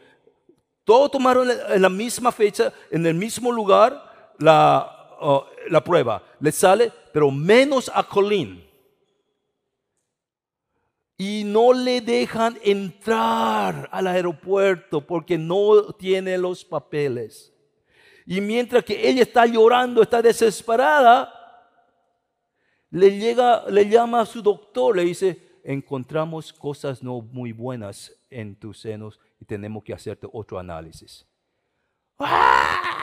todos 0.90 1.12
tomaron 1.12 1.48
en 1.52 1.82
la 1.84 1.88
misma 1.88 2.32
fecha, 2.32 2.74
en 2.90 3.06
el 3.06 3.14
mismo 3.14 3.52
lugar, 3.52 4.34
la, 4.40 4.90
uh, 5.22 5.42
la 5.70 5.84
prueba. 5.84 6.24
Les 6.40 6.56
sale, 6.56 6.92
pero 7.14 7.30
menos 7.30 7.92
a 7.94 8.02
Colin. 8.02 8.68
Y 11.16 11.44
no 11.46 11.74
le 11.74 12.02
dejan 12.02 12.58
entrar 12.64 13.88
al 13.92 14.08
aeropuerto 14.08 15.06
porque 15.06 15.38
no 15.38 15.94
tiene 15.94 16.40
los 16.40 16.66
papeles. 16.66 17.54
Y 18.26 18.42
mientras 18.42 18.84
que 18.84 19.08
ella 19.08 19.22
está 19.22 19.46
llorando, 19.46 20.02
está 20.02 20.24
desesperada, 20.24 21.32
le, 22.90 23.16
llega, 23.16 23.70
le 23.70 23.88
llama 23.88 24.22
a 24.22 24.26
su 24.26 24.42
doctor, 24.42 24.96
le 24.96 25.04
dice, 25.04 25.60
encontramos 25.64 26.52
cosas 26.52 27.04
no 27.04 27.22
muy 27.22 27.52
buenas 27.52 28.12
en 28.32 28.56
tus 28.56 28.80
senos 28.80 29.20
y 29.40 29.46
tenemos 29.46 29.84
que 29.84 29.94
hacerte 29.94 30.28
otro 30.32 30.60
análisis. 30.60 31.26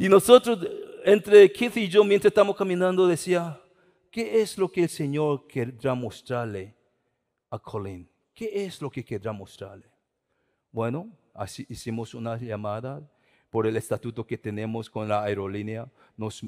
Y 0.00 0.08
nosotros, 0.08 0.60
entre 1.04 1.52
Keith 1.52 1.76
y 1.76 1.88
yo, 1.88 2.04
mientras 2.04 2.30
estamos 2.30 2.54
caminando, 2.54 3.08
decía, 3.08 3.60
¿qué 4.12 4.40
es 4.40 4.56
lo 4.56 4.70
que 4.70 4.84
el 4.84 4.88
Señor 4.88 5.48
querrá 5.48 5.92
mostrarle 5.92 6.76
a 7.50 7.58
Colin? 7.58 8.08
¿Qué 8.32 8.64
es 8.64 8.80
lo 8.80 8.88
que 8.88 9.04
querrá 9.04 9.32
mostrarle? 9.32 9.90
Bueno, 10.70 11.10
así 11.34 11.66
hicimos 11.68 12.14
una 12.14 12.36
llamada 12.36 13.02
por 13.50 13.66
el 13.66 13.76
estatuto 13.76 14.24
que 14.24 14.38
tenemos 14.38 14.88
con 14.88 15.08
la 15.08 15.24
aerolínea. 15.24 15.90
Nos 16.16 16.42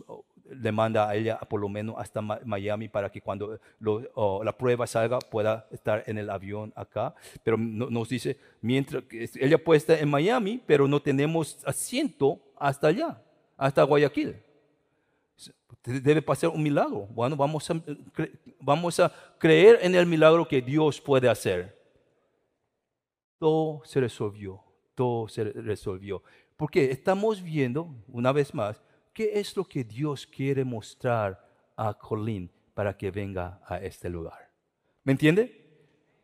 le 0.49 0.73
manda 0.73 1.09
a 1.09 1.15
ella 1.15 1.39
por 1.39 1.61
lo 1.61 1.69
menos 1.69 1.97
hasta 1.99 2.21
Miami 2.21 2.89
para 2.89 3.11
que 3.11 3.21
cuando 3.21 3.59
la 3.79 4.57
prueba 4.57 4.87
salga 4.87 5.19
pueda 5.19 5.67
estar 5.71 6.03
en 6.07 6.19
el 6.19 6.31
avión 6.31 6.73
acá. 6.77 7.15
Pero 7.43 7.57
nos 7.57 8.09
dice, 8.09 8.37
mientras 8.61 9.05
ella 9.11 9.63
puede 9.63 9.79
estar 9.79 9.99
en 9.99 10.09
Miami, 10.09 10.61
pero 10.67 10.89
no 10.89 11.01
tenemos 11.01 11.59
asiento 11.65 12.41
hasta 12.57 12.89
allá, 12.89 13.23
hasta 13.57 13.83
Guayaquil. 13.83 14.37
Debe 15.83 16.21
pasar 16.21 16.51
un 16.51 16.63
milagro. 16.63 17.07
Bueno, 17.11 17.37
vamos 17.37 17.71
vamos 18.61 19.01
a 19.01 19.13
creer 19.39 19.79
en 19.83 19.95
el 19.95 20.07
milagro 20.07 20.47
que 20.47 20.61
Dios 20.61 21.01
puede 21.01 21.29
hacer. 21.29 21.79
Todo 23.39 23.83
se 23.85 24.01
resolvió, 24.01 24.63
todo 24.95 25.29
se 25.29 25.45
resolvió. 25.45 26.23
Porque 26.57 26.91
estamos 26.91 27.43
viendo, 27.43 27.89
una 28.09 28.33
vez 28.33 28.53
más, 28.53 28.83
¿Qué 29.13 29.33
es 29.35 29.57
lo 29.57 29.65
que 29.65 29.85
Dios 29.85 30.27
quiere 30.27 30.65
mostrar 30.65 31.41
a 31.77 31.95
Colin 31.95 32.51
para 32.75 32.97
que 32.97 33.11
venga 33.11 33.61
a 33.67 33.79
este 33.79 34.09
lugar? 34.09 34.51
¿Me 35.05 35.13
entiende? 35.13 35.57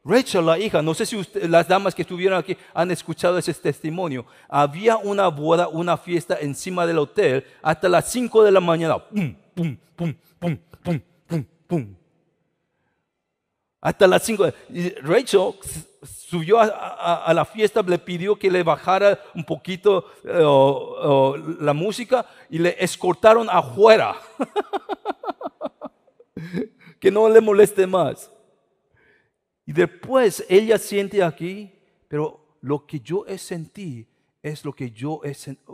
Rachel, 0.04 0.46
la 0.46 0.56
hija, 0.56 0.80
no 0.82 0.94
sé 0.94 1.04
si 1.04 1.16
usted- 1.16 1.48
las 1.48 1.66
damas 1.66 1.92
que 1.92 2.02
estuvieron 2.02 2.38
aquí 2.38 2.56
han 2.72 2.92
escuchado 2.92 3.38
ese 3.38 3.52
testimonio. 3.54 4.24
Había 4.48 4.96
una 4.98 5.26
boda, 5.28 5.66
una 5.66 5.96
fiesta 5.96 6.38
encima 6.40 6.86
del 6.86 6.98
hotel 6.98 7.44
hasta 7.60 7.88
las 7.88 8.10
5 8.12 8.44
de 8.44 8.52
la 8.52 8.60
mañana. 8.60 8.98
Pum, 9.08 9.34
pum, 9.54 9.76
pum, 9.96 10.14
pum, 10.38 10.58
pum, 10.82 11.00
pum, 11.26 11.44
pum. 11.66 11.96
Hasta 13.86 14.08
las 14.08 14.24
5. 14.24 14.46
Rachel 15.02 15.52
subió 16.02 16.58
a, 16.58 16.64
a- 16.64 17.24
a 17.26 17.32
la 17.32 17.44
fiesta, 17.44 17.82
le 17.82 18.00
pidió 18.00 18.36
que 18.36 18.50
le 18.50 18.64
bajara 18.64 19.16
un 19.32 19.44
poquito 19.44 20.06
o- 20.24 21.32
o 21.32 21.36
la 21.60 21.72
música 21.72 22.26
y 22.50 22.58
le 22.58 22.74
escortaron 22.82 23.48
afuera. 23.48 24.16
que 26.98 27.12
no 27.12 27.28
le 27.28 27.40
moleste 27.40 27.86
más. 27.86 28.28
Y 29.64 29.72
después 29.72 30.44
ella 30.48 30.78
siente 30.78 31.22
aquí, 31.22 31.72
pero 32.08 32.40
lo 32.62 32.86
que 32.86 32.98
yo 32.98 33.24
sentido 33.38 34.08
es 34.42 34.64
lo 34.64 34.72
que 34.72 34.90
yo 34.90 35.20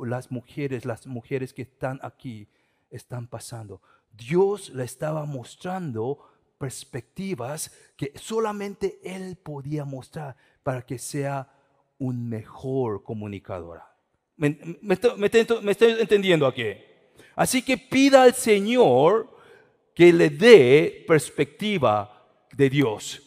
las 0.05 0.31
mujeres, 0.31 0.85
las 0.85 1.07
mujeres 1.07 1.55
que 1.55 1.63
están 1.63 1.99
aquí 2.03 2.47
están 2.91 3.27
pasando. 3.27 3.81
Dios 4.11 4.69
le 4.69 4.85
estaba 4.85 5.25
mostrando 5.25 6.29
perspectivas 6.63 7.73
que 7.97 8.13
solamente 8.15 9.01
Él 9.03 9.35
podía 9.43 9.85
mostrar 9.85 10.37
para 10.63 10.83
que 10.83 10.97
sea 10.97 11.49
un 11.99 12.29
mejor 12.29 13.03
comunicadora. 13.03 13.85
¿Me, 14.37 14.57
estoy- 14.91 15.97
entendiendo 15.99 16.47
aquí? 16.47 16.69
Así 17.35 17.63
que 17.63 17.77
pida 17.77 18.23
al 18.23 18.35
Señor 18.35 19.29
que 19.93 20.13
le 20.13 20.31
dé 20.31 21.05
perspectiva 21.09 22.29
de 22.53 22.71
Dios. 22.71 23.21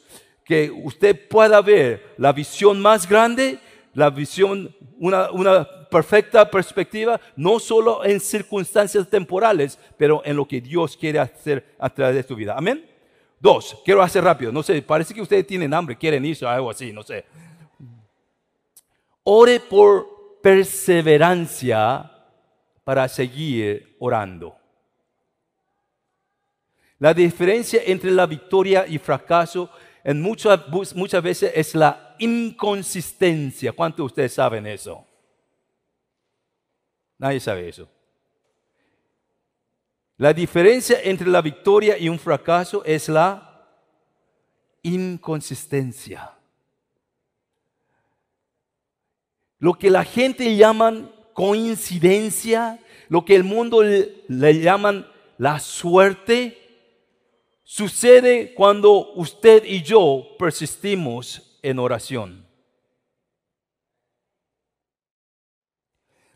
Que 0.45 0.71
usted 0.71 1.27
pueda 1.27 1.59
ver 1.61 2.13
la 2.17 2.31
visión 2.31 2.81
más 2.81 3.05
grande, 3.09 3.59
la 3.93 4.09
visión, 4.11 4.73
una, 4.97 5.29
una 5.31 5.67
perfecta 5.89 6.49
perspectiva, 6.49 7.19
no 7.35 7.59
solo 7.59 8.05
en 8.05 8.21
circunstancias 8.21 9.09
temporales, 9.09 9.77
pero 9.97 10.21
en 10.23 10.37
lo 10.37 10.47
que 10.47 10.61
Dios 10.61 10.95
quiere 10.95 11.19
hacer 11.19 11.75
a 11.77 11.89
través 11.89 12.15
de 12.15 12.23
tu 12.23 12.35
vida. 12.37 12.55
Amén. 12.57 12.94
Dos, 13.45 13.79
quiero 13.85 14.01
hacer 14.01 14.23
rápido. 14.23 14.51
No 14.51 14.63
sé, 14.63 14.81
parece 14.81 15.13
que 15.13 15.21
ustedes 15.21 15.45
tienen 15.45 15.71
hambre, 15.71 15.95
quieren 15.95 16.25
irse 16.25 16.43
o 16.43 16.49
algo 16.49 16.71
así, 16.71 16.91
no 16.91 17.03
sé. 17.03 17.25
Ore 19.21 19.59
por 19.59 20.39
perseverancia 20.41 22.11
para 22.83 23.07
seguir 23.07 23.97
orando. 23.99 24.57
La 26.97 27.13
diferencia 27.13 27.83
entre 27.85 28.09
la 28.09 28.25
victoria 28.25 28.87
y 28.87 28.97
fracaso 28.97 29.69
en 30.03 30.23
muchas, 30.23 30.61
muchas 30.95 31.21
veces 31.21 31.51
es 31.53 31.75
la 31.75 32.15
inconsistencia. 32.17 33.73
¿Cuántos 33.73 33.97
de 33.97 34.05
ustedes 34.05 34.33
saben 34.33 34.65
eso? 34.65 35.05
Nadie 37.19 37.39
sabe 37.39 37.69
eso. 37.69 37.87
La 40.17 40.33
diferencia 40.33 40.99
entre 41.03 41.27
la 41.27 41.41
victoria 41.41 41.97
y 41.97 42.07
un 42.07 42.17
fracaso 42.17 42.83
es 42.85 43.09
la 43.09 43.67
inconsistencia. 44.81 46.31
Lo 49.59 49.73
que 49.73 49.89
la 49.89 50.05
gente 50.05 50.55
llaman 50.55 51.11
coincidencia, 51.33 52.79
lo 53.09 53.25
que 53.25 53.35
el 53.35 53.43
mundo 53.43 53.83
le, 53.83 54.61
llaman 54.61 55.05
la 55.37 55.59
suerte, 55.59 56.61
sucede 57.63 58.53
cuando 58.53 59.11
usted 59.15 59.65
y 59.65 59.81
yo 59.81 60.35
persistimos 60.39 61.57
en 61.61 61.79
oración. 61.79 62.44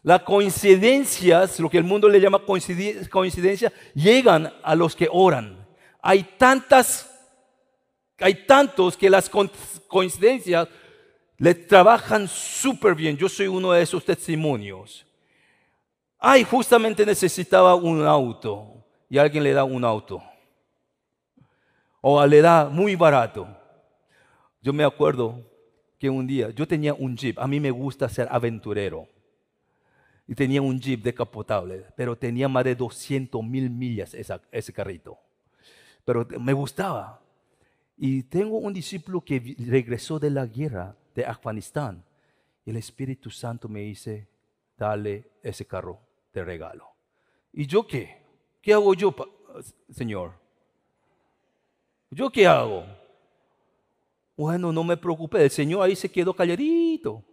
Las 0.10 0.24
coincidencias, 0.24 1.60
lo 1.60 1.70
que 1.70 1.78
el 1.78 1.84
mundo 1.84 2.10
le 2.10 2.20
llama 2.20 2.42
coincidencia, 2.44 3.72
llegan 3.94 4.52
a 4.64 4.74
los 4.74 4.96
que 4.96 5.08
oran. 5.12 5.68
Hay 6.02 6.24
tantas, 6.36 7.08
hay 8.18 8.48
tantos 8.48 8.98
que 8.98 9.08
las 9.08 9.30
coincidencias 9.88 10.68
le 11.38 11.54
trabajan 11.54 12.28
súper 12.28 12.96
bien. 12.96 13.18
Yo 13.18 13.30
soy 13.30 13.46
uno 13.46 13.72
de 13.72 13.84
esos 13.84 14.04
testimonios. 14.04 15.06
Ay, 16.18 16.44
justamente 16.44 17.06
necesitaba 17.06 17.76
un 17.76 18.04
auto 18.04 18.84
y 19.12 19.20
alguien 19.20 19.44
le 19.44 19.54
da 19.54 19.64
un 19.64 19.86
auto. 19.86 20.24
O 22.02 22.26
le 22.26 22.42
da 22.42 22.68
muy 22.68 22.96
barato. 22.96 23.48
Yo 24.60 24.74
me 24.74 24.84
acuerdo 24.84 25.40
que 26.00 26.10
un 26.10 26.26
día 26.26 26.50
yo 26.50 26.68
tenía 26.68 26.96
un 26.96 27.16
jeep. 27.16 27.38
A 27.38 27.46
mí 27.46 27.60
me 27.60 27.70
gusta 27.70 28.10
ser 28.10 28.28
aventurero. 28.32 29.08
Y 30.30 30.36
tenía 30.36 30.62
un 30.62 30.80
jeep 30.80 31.02
decapotable, 31.02 31.88
pero 31.96 32.16
tenía 32.16 32.48
más 32.48 32.64
de 32.64 32.76
200 32.76 33.44
mil 33.44 33.68
millas 33.68 34.14
esa- 34.14 34.40
ese 34.52 34.72
carrito. 34.72 35.18
Pero 36.06 36.28
me 36.40 36.54
gustaba. 36.54 37.20
Y 37.98 38.22
tengo 38.22 38.60
un 38.60 38.72
discípulo 38.72 39.22
que 39.22 39.56
regresó 39.58 40.20
de 40.20 40.30
la 40.30 40.46
guerra 40.46 40.96
de 41.16 41.26
Afganistán. 41.26 42.04
Y 42.64 42.70
el 42.70 42.78
Espíritu 42.78 43.32
Santo 43.32 43.68
me 43.68 43.80
dice, 43.80 44.28
dale 44.78 45.32
ese 45.42 45.66
carro 45.66 46.00
de 46.32 46.44
regalo. 46.44 46.88
¿Y 47.52 47.66
yo 47.66 47.88
qué? 47.88 48.22
¿Qué 48.62 48.72
hago 48.74 48.94
yo, 48.94 49.16
Señor? 49.90 50.34
¿Yo 52.12 52.30
qué 52.30 52.46
hago? 52.46 52.86
Bueno, 54.38 54.72
no 54.72 54.84
me 54.84 54.96
preocupé. 54.96 55.44
El 55.46 55.50
Señor 55.50 55.82
ahí 55.82 55.96
se 55.96 56.12
quedó 56.12 56.36
calladito. 56.36 57.24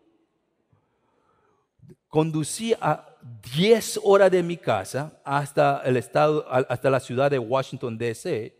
Conducí 2.16 2.72
a 2.80 3.06
10 3.54 4.00
horas 4.02 4.30
de 4.30 4.42
mi 4.42 4.56
casa 4.56 5.20
hasta 5.22 5.82
el 5.84 5.98
estado, 5.98 6.46
hasta 6.50 6.88
la 6.88 6.98
ciudad 6.98 7.30
de 7.30 7.38
Washington, 7.38 7.98
D.C. 7.98 8.56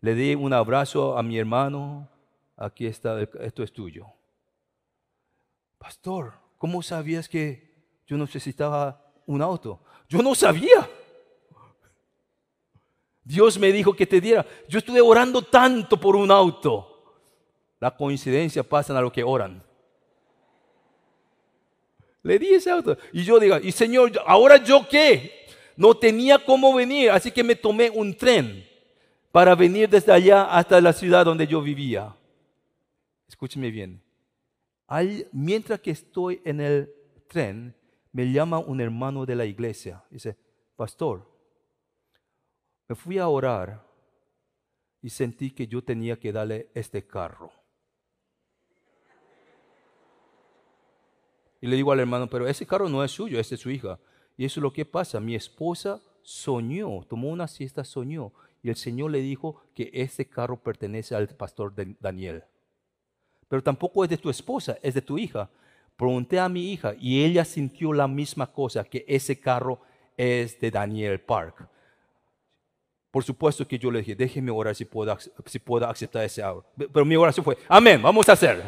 Le 0.00 0.14
di 0.14 0.34
un 0.34 0.54
abrazo 0.54 1.18
a 1.18 1.22
mi 1.22 1.36
hermano. 1.36 2.08
Aquí 2.56 2.86
está, 2.86 3.20
esto 3.20 3.62
es 3.62 3.74
tuyo. 3.74 4.06
Pastor, 5.76 6.32
¿cómo 6.56 6.80
sabías 6.80 7.28
que 7.28 7.74
yo 8.06 8.16
necesitaba 8.16 9.04
un 9.26 9.42
auto? 9.42 9.82
Yo 10.08 10.22
no 10.22 10.34
sabía. 10.34 10.88
Dios 13.22 13.58
me 13.58 13.70
dijo 13.70 13.92
que 13.92 14.06
te 14.06 14.18
diera. 14.18 14.46
Yo 14.66 14.78
estuve 14.78 15.02
orando 15.02 15.42
tanto 15.42 16.00
por 16.00 16.16
un 16.16 16.30
auto. 16.30 17.20
La 17.80 17.94
coincidencia 17.94 18.62
pasa 18.62 18.96
a 18.96 19.02
los 19.02 19.12
que 19.12 19.22
oran. 19.22 19.67
Le 22.28 22.38
di 22.38 22.52
ese 22.52 22.70
auto. 22.70 22.98
Y 23.10 23.24
yo 23.24 23.40
digo, 23.40 23.56
y 23.56 23.72
Señor, 23.72 24.12
¿ahora 24.26 24.58
yo 24.62 24.86
qué? 24.86 25.46
No 25.78 25.96
tenía 25.96 26.38
cómo 26.38 26.74
venir, 26.74 27.10
así 27.10 27.30
que 27.30 27.42
me 27.42 27.56
tomé 27.56 27.88
un 27.88 28.14
tren 28.14 28.68
para 29.32 29.54
venir 29.54 29.88
desde 29.88 30.12
allá 30.12 30.44
hasta 30.44 30.78
la 30.82 30.92
ciudad 30.92 31.24
donde 31.24 31.46
yo 31.46 31.62
vivía. 31.62 32.14
Escúcheme 33.26 33.70
bien. 33.70 34.02
Mientras 35.32 35.80
que 35.80 35.90
estoy 35.92 36.42
en 36.44 36.60
el 36.60 36.92
tren, 37.28 37.74
me 38.12 38.30
llama 38.30 38.58
un 38.58 38.82
hermano 38.82 39.24
de 39.24 39.34
la 39.34 39.46
iglesia. 39.46 40.04
Dice, 40.10 40.36
pastor, 40.76 41.26
me 42.88 42.94
fui 42.94 43.16
a 43.16 43.28
orar 43.28 43.86
y 45.00 45.08
sentí 45.08 45.50
que 45.50 45.66
yo 45.66 45.82
tenía 45.82 46.18
que 46.18 46.30
darle 46.30 46.68
este 46.74 47.06
carro. 47.06 47.50
Y 51.60 51.66
le 51.66 51.76
digo 51.76 51.92
al 51.92 52.00
hermano, 52.00 52.28
pero 52.28 52.46
ese 52.46 52.66
carro 52.66 52.88
no 52.88 53.02
es 53.02 53.10
suyo, 53.10 53.38
es 53.40 53.50
de 53.50 53.56
su 53.56 53.70
hija. 53.70 53.98
Y 54.36 54.44
eso 54.44 54.60
es 54.60 54.62
lo 54.62 54.72
que 54.72 54.84
pasa. 54.84 55.20
Mi 55.20 55.34
esposa 55.34 56.00
soñó, 56.22 57.04
tomó 57.08 57.28
una 57.28 57.48
siesta, 57.48 57.84
soñó. 57.84 58.32
Y 58.62 58.70
el 58.70 58.76
Señor 58.76 59.10
le 59.10 59.20
dijo 59.20 59.62
que 59.74 59.90
ese 59.92 60.28
carro 60.28 60.56
pertenece 60.56 61.14
al 61.14 61.28
pastor 61.28 61.72
Daniel. 62.00 62.44
Pero 63.48 63.62
tampoco 63.62 64.04
es 64.04 64.10
de 64.10 64.18
tu 64.18 64.30
esposa, 64.30 64.78
es 64.82 64.94
de 64.94 65.02
tu 65.02 65.18
hija. 65.18 65.50
Pregunté 65.96 66.38
a 66.38 66.48
mi 66.48 66.72
hija 66.72 66.94
y 67.00 67.24
ella 67.24 67.44
sintió 67.44 67.92
la 67.92 68.06
misma 68.06 68.52
cosa, 68.52 68.84
que 68.84 69.04
ese 69.08 69.40
carro 69.40 69.80
es 70.16 70.60
de 70.60 70.70
Daniel 70.70 71.20
Park. 71.20 71.68
Por 73.10 73.24
supuesto 73.24 73.66
que 73.66 73.78
yo 73.78 73.90
le 73.90 74.00
dije, 74.00 74.14
déjeme 74.14 74.50
orar 74.50 74.74
si 74.74 74.84
puedo, 74.84 75.16
si 75.46 75.58
puedo 75.58 75.88
aceptar 75.88 76.24
ese 76.24 76.42
auto. 76.42 76.68
Pero 76.76 77.04
mi 77.04 77.16
oración 77.16 77.42
fue, 77.42 77.56
amén, 77.68 78.00
vamos 78.02 78.28
a 78.28 78.32
hacer. 78.32 78.62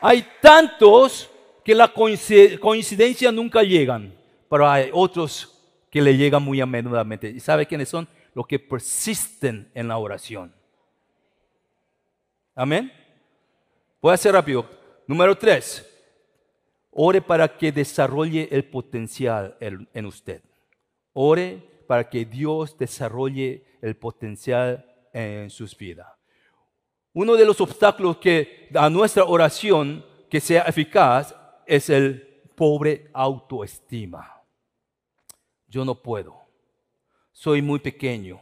Hay 0.00 0.26
tantos 0.40 1.30
que 1.64 1.74
la 1.74 1.92
coincid- 1.92 2.58
coincidencia 2.58 3.30
nunca 3.30 3.62
llegan, 3.62 4.14
pero 4.48 4.68
hay 4.68 4.90
otros 4.92 5.56
que 5.90 6.00
le 6.00 6.16
llegan 6.16 6.42
muy 6.42 6.60
a 6.60 6.66
menudamente. 6.66 7.28
¿Y 7.28 7.40
sabe 7.40 7.66
quiénes 7.66 7.88
son? 7.88 8.08
Los 8.34 8.46
que 8.46 8.58
persisten 8.58 9.70
en 9.74 9.88
la 9.88 9.98
oración. 9.98 10.54
Amén. 12.54 12.92
Voy 14.00 14.12
a 14.12 14.14
hacer 14.14 14.32
rápido. 14.32 14.64
Número 15.06 15.36
tres. 15.36 15.86
Ore 16.92 17.20
para 17.20 17.56
que 17.56 17.70
desarrolle 17.70 18.48
el 18.50 18.64
potencial 18.64 19.56
en 19.60 19.88
en 19.94 20.06
usted. 20.06 20.42
Ore 21.12 21.62
para 21.86 22.08
que 22.08 22.24
Dios 22.24 22.76
desarrolle 22.78 23.64
el 23.82 23.96
potencial 23.96 24.84
en 25.12 25.50
sus 25.50 25.76
vidas. 25.76 26.06
Uno 27.12 27.34
de 27.34 27.44
los 27.44 27.60
obstáculos 27.60 28.18
que 28.18 28.68
a 28.74 28.88
nuestra 28.88 29.24
oración 29.24 30.04
que 30.28 30.40
sea 30.40 30.62
eficaz 30.62 31.34
es 31.66 31.90
el 31.90 32.42
pobre 32.54 33.10
autoestima. 33.12 34.42
Yo 35.66 35.84
no 35.84 36.00
puedo. 36.02 36.36
Soy 37.32 37.62
muy 37.62 37.80
pequeño. 37.80 38.40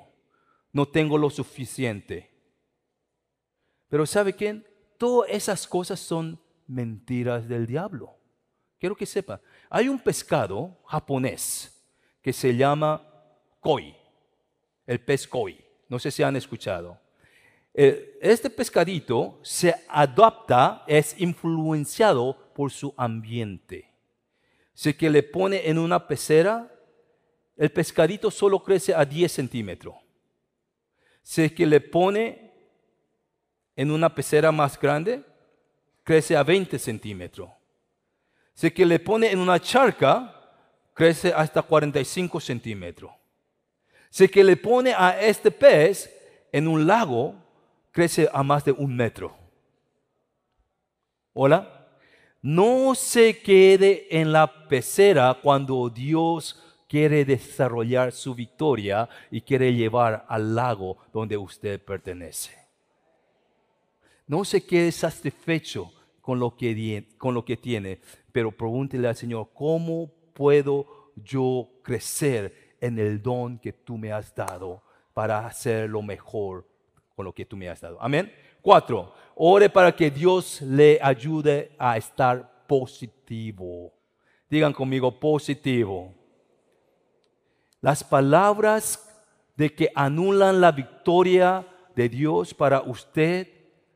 No 0.72 0.86
tengo 0.86 1.16
lo 1.16 1.30
suficiente. 1.30 2.30
Pero 3.88 4.04
¿sabe 4.06 4.34
quién? 4.34 4.66
Todas 4.98 5.30
esas 5.30 5.66
cosas 5.66 6.00
son 6.00 6.40
mentiras 6.66 7.48
del 7.48 7.66
diablo. 7.66 8.14
Quiero 8.78 8.94
que 8.94 9.06
sepa, 9.06 9.40
hay 9.70 9.88
un 9.88 9.98
pescado 9.98 10.76
japonés 10.86 11.74
que 12.22 12.32
se 12.32 12.54
llama 12.56 13.02
koi, 13.60 13.96
el 14.86 15.00
pez 15.00 15.26
koi. 15.26 15.58
No 15.88 15.98
sé 15.98 16.10
si 16.10 16.22
han 16.22 16.36
escuchado. 16.36 17.00
Eh, 17.80 18.18
Este 18.20 18.50
pescadito 18.50 19.38
se 19.42 19.72
adapta, 19.88 20.82
es 20.88 21.14
influenciado 21.20 22.36
por 22.52 22.72
su 22.72 22.92
ambiente. 22.96 23.88
Si 24.74 24.94
que 24.94 25.08
le 25.08 25.22
pone 25.22 25.68
en 25.68 25.78
una 25.78 26.08
pecera, 26.08 26.68
el 27.56 27.70
pescadito 27.70 28.32
solo 28.32 28.64
crece 28.64 28.92
a 28.92 29.04
10 29.04 29.30
centímetros. 29.30 29.94
Si 31.22 31.50
que 31.50 31.66
le 31.66 31.80
pone 31.80 32.52
en 33.76 33.92
una 33.92 34.12
pecera 34.12 34.50
más 34.50 34.76
grande, 34.76 35.22
crece 36.02 36.36
a 36.36 36.42
20 36.42 36.80
centímetros. 36.80 37.48
Si 38.54 38.72
que 38.72 38.84
le 38.84 38.98
pone 38.98 39.30
en 39.30 39.38
una 39.38 39.60
charca, 39.60 40.34
crece 40.94 41.32
hasta 41.32 41.62
45 41.62 42.40
centímetros. 42.40 43.12
Si 44.10 44.28
que 44.28 44.42
le 44.42 44.56
pone 44.56 44.92
a 44.92 45.20
este 45.20 45.52
pez 45.52 46.12
en 46.50 46.66
un 46.66 46.84
lago, 46.84 47.46
crece 47.98 48.28
a 48.32 48.44
más 48.44 48.64
de 48.64 48.70
un 48.70 48.94
metro. 48.94 49.34
Hola. 51.32 51.74
No 52.40 52.94
se 52.94 53.42
quede 53.42 54.06
en 54.08 54.30
la 54.30 54.68
pecera 54.68 55.36
cuando 55.42 55.90
Dios 55.90 56.62
quiere 56.88 57.24
desarrollar 57.24 58.12
su 58.12 58.36
victoria 58.36 59.08
y 59.32 59.40
quiere 59.40 59.74
llevar 59.74 60.24
al 60.28 60.54
lago 60.54 60.98
donde 61.12 61.36
usted 61.36 61.84
pertenece. 61.84 62.52
No 64.28 64.44
se 64.44 64.64
quede 64.64 64.92
satisfecho 64.92 65.90
con 66.20 66.38
lo 66.38 66.54
que, 66.56 67.08
con 67.18 67.34
lo 67.34 67.44
que 67.44 67.56
tiene, 67.56 67.98
pero 68.30 68.52
pregúntele 68.52 69.08
al 69.08 69.16
Señor, 69.16 69.48
¿cómo 69.52 70.08
puedo 70.34 71.10
yo 71.16 71.68
crecer 71.82 72.76
en 72.80 73.00
el 73.00 73.20
don 73.20 73.58
que 73.58 73.72
tú 73.72 73.98
me 73.98 74.12
has 74.12 74.32
dado 74.32 74.84
para 75.12 75.44
hacer 75.44 75.90
lo 75.90 76.00
mejor 76.00 76.77
con 77.18 77.24
lo 77.24 77.34
que 77.34 77.44
tú 77.44 77.56
me 77.56 77.68
has 77.68 77.80
dado? 77.80 78.00
Amén. 78.00 78.32
Cuatro, 78.62 79.12
ore 79.34 79.68
para 79.68 79.90
que 79.90 80.08
Dios 80.08 80.62
le 80.62 81.00
ayude 81.02 81.72
a 81.76 81.96
estar 81.96 82.64
positivo. 82.68 83.92
Digan 84.48 84.72
conmigo, 84.72 85.18
positivo. 85.18 86.14
Las 87.80 88.04
palabras 88.04 89.04
de 89.56 89.74
que 89.74 89.90
anulan 89.96 90.60
la 90.60 90.70
victoria 90.70 91.66
de 91.96 92.08
Dios 92.08 92.54
para 92.54 92.82
usted 92.82 93.48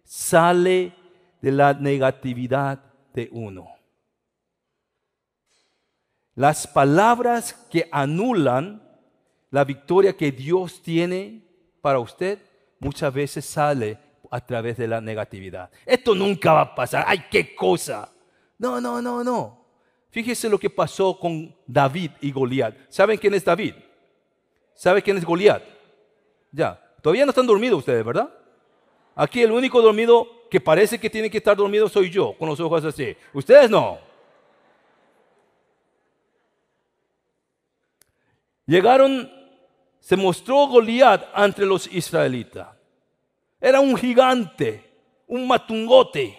sale 0.02 0.92
de 1.40 1.52
la 1.52 1.74
negatividad 1.74 2.80
de 3.14 3.28
uno. 3.30 3.68
Las 6.34 6.66
palabras 6.66 7.52
que 7.70 7.88
anulan 7.92 8.82
la 9.52 9.62
victoria 9.62 10.16
que 10.16 10.32
Dios 10.32 10.82
tiene 10.82 11.46
para 11.80 12.00
usted 12.00 12.40
muchas 12.82 13.14
veces 13.14 13.44
sale 13.44 13.96
a 14.30 14.44
través 14.44 14.76
de 14.76 14.88
la 14.88 15.00
negatividad. 15.00 15.70
Esto 15.86 16.14
nunca 16.14 16.52
va 16.52 16.60
a 16.62 16.74
pasar. 16.74 17.04
¡Ay, 17.06 17.26
qué 17.30 17.54
cosa! 17.54 18.10
No, 18.58 18.80
no, 18.80 19.00
no, 19.00 19.22
no. 19.22 19.64
Fíjese 20.10 20.48
lo 20.48 20.58
que 20.58 20.68
pasó 20.68 21.18
con 21.18 21.54
David 21.66 22.10
y 22.20 22.32
Goliat. 22.32 22.74
¿Saben 22.88 23.18
quién 23.18 23.34
es 23.34 23.44
David? 23.44 23.74
¿Sabe 24.74 25.00
quién 25.00 25.16
es 25.16 25.24
Goliat? 25.24 25.62
Ya. 26.50 26.78
Todavía 27.00 27.24
no 27.24 27.30
están 27.30 27.46
dormidos 27.46 27.78
ustedes, 27.78 28.04
¿verdad? 28.04 28.32
Aquí 29.14 29.42
el 29.42 29.52
único 29.52 29.80
dormido 29.80 30.26
que 30.50 30.60
parece 30.60 30.98
que 30.98 31.08
tiene 31.08 31.30
que 31.30 31.38
estar 31.38 31.56
dormido 31.56 31.88
soy 31.88 32.10
yo, 32.10 32.36
con 32.36 32.48
los 32.48 32.58
ojos 32.60 32.84
así. 32.84 33.16
Ustedes 33.32 33.70
no. 33.70 33.98
Llegaron, 38.66 39.30
se 40.03 40.16
mostró 40.16 40.66
Goliat 40.66 41.22
entre 41.36 41.64
los 41.64 41.86
israelitas. 41.86 42.68
Era 43.61 43.78
un 43.78 43.96
gigante, 43.96 44.84
un 45.28 45.46
matungote. 45.46 46.36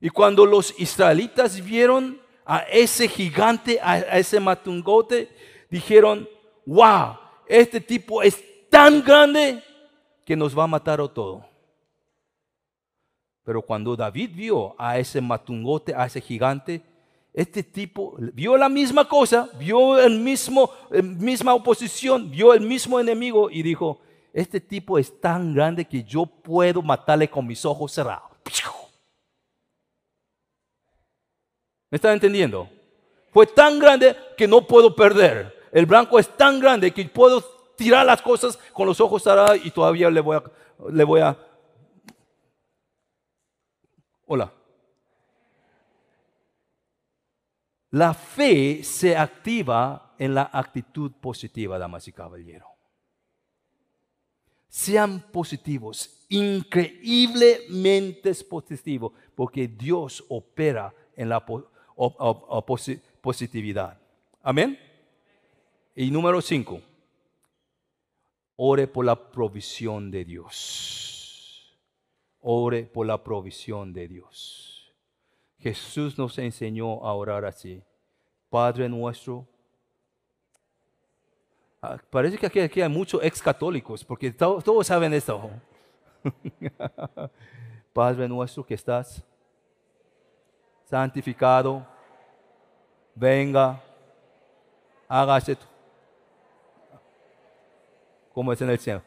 Y 0.00 0.08
cuando 0.08 0.46
los 0.46 0.72
israelitas 0.78 1.60
vieron 1.60 2.22
a 2.46 2.58
ese 2.60 3.08
gigante, 3.08 3.80
a, 3.82 3.98
ese 4.18 4.38
matungote, 4.38 5.34
dijeron, 5.68 6.28
wow, 6.64 7.18
este 7.48 7.80
tipo 7.80 8.22
es 8.22 8.40
tan 8.70 9.02
grande 9.02 9.60
que 10.24 10.36
nos 10.36 10.56
va 10.56 10.64
a 10.64 10.68
matar 10.68 11.00
a 11.00 11.08
todo. 11.08 11.44
Pero 13.42 13.62
cuando 13.62 13.96
David 13.96 14.30
vio 14.32 14.76
a 14.78 14.96
ese 14.96 15.20
matungote, 15.20 15.92
a 15.92 16.06
ese 16.06 16.20
gigante, 16.20 16.82
este 17.32 17.62
tipo 17.62 18.16
vio 18.18 18.56
la 18.56 18.68
misma 18.68 19.08
cosa, 19.08 19.48
vio 19.58 19.98
el 19.98 20.18
mismo, 20.18 20.70
eh, 20.90 21.02
misma 21.02 21.54
oposición, 21.54 22.30
vio 22.30 22.52
el 22.52 22.60
mismo 22.60 22.98
enemigo 22.98 23.50
y 23.50 23.62
dijo, 23.62 24.00
este 24.32 24.60
tipo 24.60 24.98
es 24.98 25.20
tan 25.20 25.54
grande 25.54 25.84
que 25.84 26.02
yo 26.02 26.26
puedo 26.26 26.82
matarle 26.82 27.28
con 27.28 27.46
mis 27.46 27.64
ojos 27.64 27.92
cerrados. 27.92 28.30
¿Me 31.90 31.96
están 31.96 32.12
entendiendo? 32.12 32.68
Fue 33.32 33.46
tan 33.46 33.78
grande 33.78 34.16
que 34.36 34.46
no 34.46 34.64
puedo 34.66 34.94
perder. 34.94 35.68
El 35.72 35.86
blanco 35.86 36.18
es 36.18 36.28
tan 36.36 36.60
grande 36.60 36.92
que 36.92 37.04
puedo 37.04 37.42
tirar 37.76 38.06
las 38.06 38.22
cosas 38.22 38.58
con 38.72 38.86
los 38.86 39.00
ojos 39.00 39.22
cerrados 39.22 39.58
y 39.64 39.70
todavía 39.70 40.10
le 40.10 40.20
voy 40.20 40.36
a, 40.36 40.42
le 40.90 41.04
voy 41.04 41.20
a. 41.20 41.36
Hola. 44.26 44.52
La 47.90 48.14
fe 48.14 48.82
se 48.84 49.16
activa 49.16 50.14
en 50.18 50.34
la 50.34 50.50
actitud 50.52 51.10
positiva, 51.12 51.78
damas 51.78 52.06
y 52.06 52.12
caballeros. 52.12 52.68
Sean 54.68 55.20
positivos, 55.32 56.26
increíblemente 56.28 58.32
positivos, 58.48 59.12
porque 59.34 59.66
Dios 59.66 60.24
opera 60.28 60.94
en 61.16 61.28
la 61.28 61.44
positividad. 63.20 63.98
Amén. 64.42 64.78
Y 65.96 66.12
número 66.12 66.40
cinco, 66.40 66.80
ore 68.54 68.86
por 68.86 69.04
la 69.04 69.32
provisión 69.32 70.08
de 70.10 70.24
Dios. 70.24 71.76
Ore 72.40 72.84
por 72.84 73.06
la 73.06 73.22
provisión 73.22 73.92
de 73.92 74.06
Dios. 74.06 74.69
Jesús 75.60 76.16
nos 76.18 76.38
enseñó 76.38 77.04
a 77.04 77.12
orar 77.14 77.44
así. 77.44 77.82
Padre 78.48 78.88
nuestro. 78.88 79.46
Ah, 81.82 81.98
parece 82.10 82.36
que 82.36 82.46
aquí, 82.46 82.60
aquí 82.60 82.82
hay 82.82 82.88
muchos 82.88 83.22
ex 83.22 83.40
católicos, 83.42 84.04
porque 84.04 84.30
to- 84.30 84.60
todos 84.62 84.86
saben 84.86 85.12
esto. 85.12 85.50
Padre 87.92 88.28
nuestro 88.28 88.64
que 88.64 88.74
estás 88.74 89.22
santificado, 90.84 91.86
venga, 93.14 93.80
hágase 95.08 95.56
tu- 95.56 95.66
como 98.34 98.52
es 98.52 98.60
en 98.60 98.70
el 98.70 98.78
cielo. 98.78 99.02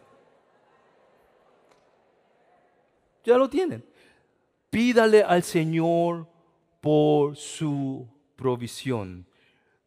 Ya 3.24 3.38
lo 3.38 3.49
tienen. 3.49 3.86
Pídale 4.70 5.24
al 5.24 5.43
Señor 5.43 6.28
por 6.84 7.38
su 7.38 8.06
provisión. 8.36 9.26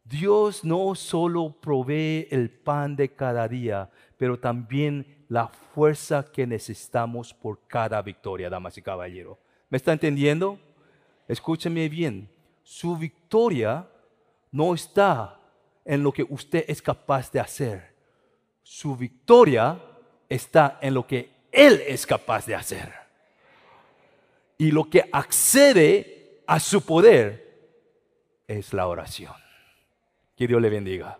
Dios 0.03 0.63
no 0.63 0.95
solo 0.95 1.55
provee 1.61 2.27
el 2.31 2.49
pan 2.49 2.95
de 2.95 3.09
cada 3.09 3.47
día, 3.47 3.91
pero 4.17 4.39
también 4.39 5.05
la 5.29 5.47
fuerza 5.47 6.25
que 6.25 6.47
necesitamos 6.47 7.35
por 7.35 7.67
cada 7.67 8.01
victoria, 8.01 8.49
damas 8.49 8.79
y 8.79 8.81
caballeros. 8.81 9.37
¿Me 9.69 9.77
está 9.77 9.93
entendiendo? 9.93 10.57
Escúcheme 11.27 11.87
bien. 11.87 12.31
Su 12.63 12.97
victoria 12.97 13.87
no 14.51 14.73
está 14.73 15.39
en 15.85 16.01
lo 16.01 16.11
que 16.11 16.25
usted 16.27 16.65
es 16.67 16.81
capaz 16.81 17.31
de 17.31 17.41
hacer. 17.41 17.93
Su 18.63 18.95
victoria 18.95 19.79
está 20.27 20.79
en 20.81 20.95
lo 20.95 21.05
que 21.05 21.29
Él 21.51 21.79
es 21.85 22.07
capaz 22.07 22.47
de 22.47 22.55
hacer. 22.55 22.91
Y 24.57 24.71
lo 24.71 24.89
que 24.89 25.07
accede 25.11 26.16
a 26.47 26.59
su 26.59 26.81
poder 26.81 27.45
es 28.47 28.73
la 28.73 28.87
oración. 28.87 29.35
Que 30.35 30.47
Dios 30.47 30.61
le 30.61 30.69
bendiga. 30.69 31.19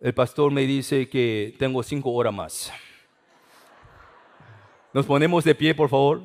El 0.00 0.14
pastor 0.14 0.50
me 0.50 0.62
dice 0.62 1.10
que 1.10 1.54
tengo 1.58 1.82
cinco 1.82 2.10
horas 2.12 2.32
más. 2.32 2.72
Nos 4.94 5.04
ponemos 5.04 5.44
de 5.44 5.54
pie, 5.54 5.74
por 5.74 5.90
favor. 5.90 6.22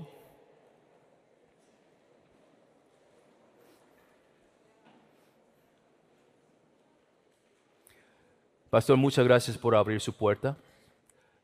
Pastor, 8.70 8.96
muchas 8.96 9.26
gracias 9.26 9.58
por 9.58 9.76
abrir 9.76 10.00
su 10.00 10.14
puerta. 10.14 10.58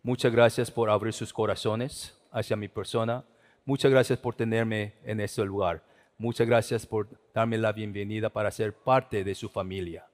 Muchas 0.02 0.32
gracias 0.32 0.72
por 0.72 0.90
abrir 0.90 1.14
sus 1.14 1.34
corazones 1.34 2.18
hacia 2.32 2.56
mi 2.56 2.70
persona. 2.70 3.26
Muchas 3.66 3.92
gracias 3.92 4.18
por 4.18 4.36
tenerme 4.36 4.94
en 5.04 5.20
este 5.20 5.44
lugar. 5.44 5.84
Muchas 6.18 6.48
gracias 6.48 6.86
por 6.86 7.10
darme 7.34 7.58
la 7.58 7.74
bienvenida 7.74 8.30
para 8.30 8.52
ser 8.52 8.74
parte 8.74 9.26
de 9.26 9.36
su 9.36 9.50
familia. 9.50 10.11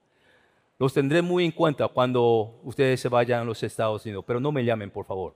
Los 0.78 0.94
tendré 0.94 1.22
muy 1.22 1.44
en 1.44 1.50
cuenta 1.50 1.88
cuando 1.88 2.60
ustedes 2.62 3.00
se 3.00 3.08
vayan 3.08 3.40
a 3.40 3.44
los 3.44 3.62
Estados 3.62 4.04
Unidos, 4.04 4.24
pero 4.26 4.38
no 4.38 4.52
me 4.52 4.64
llamen, 4.64 4.90
por 4.90 5.06
favor. 5.06 5.34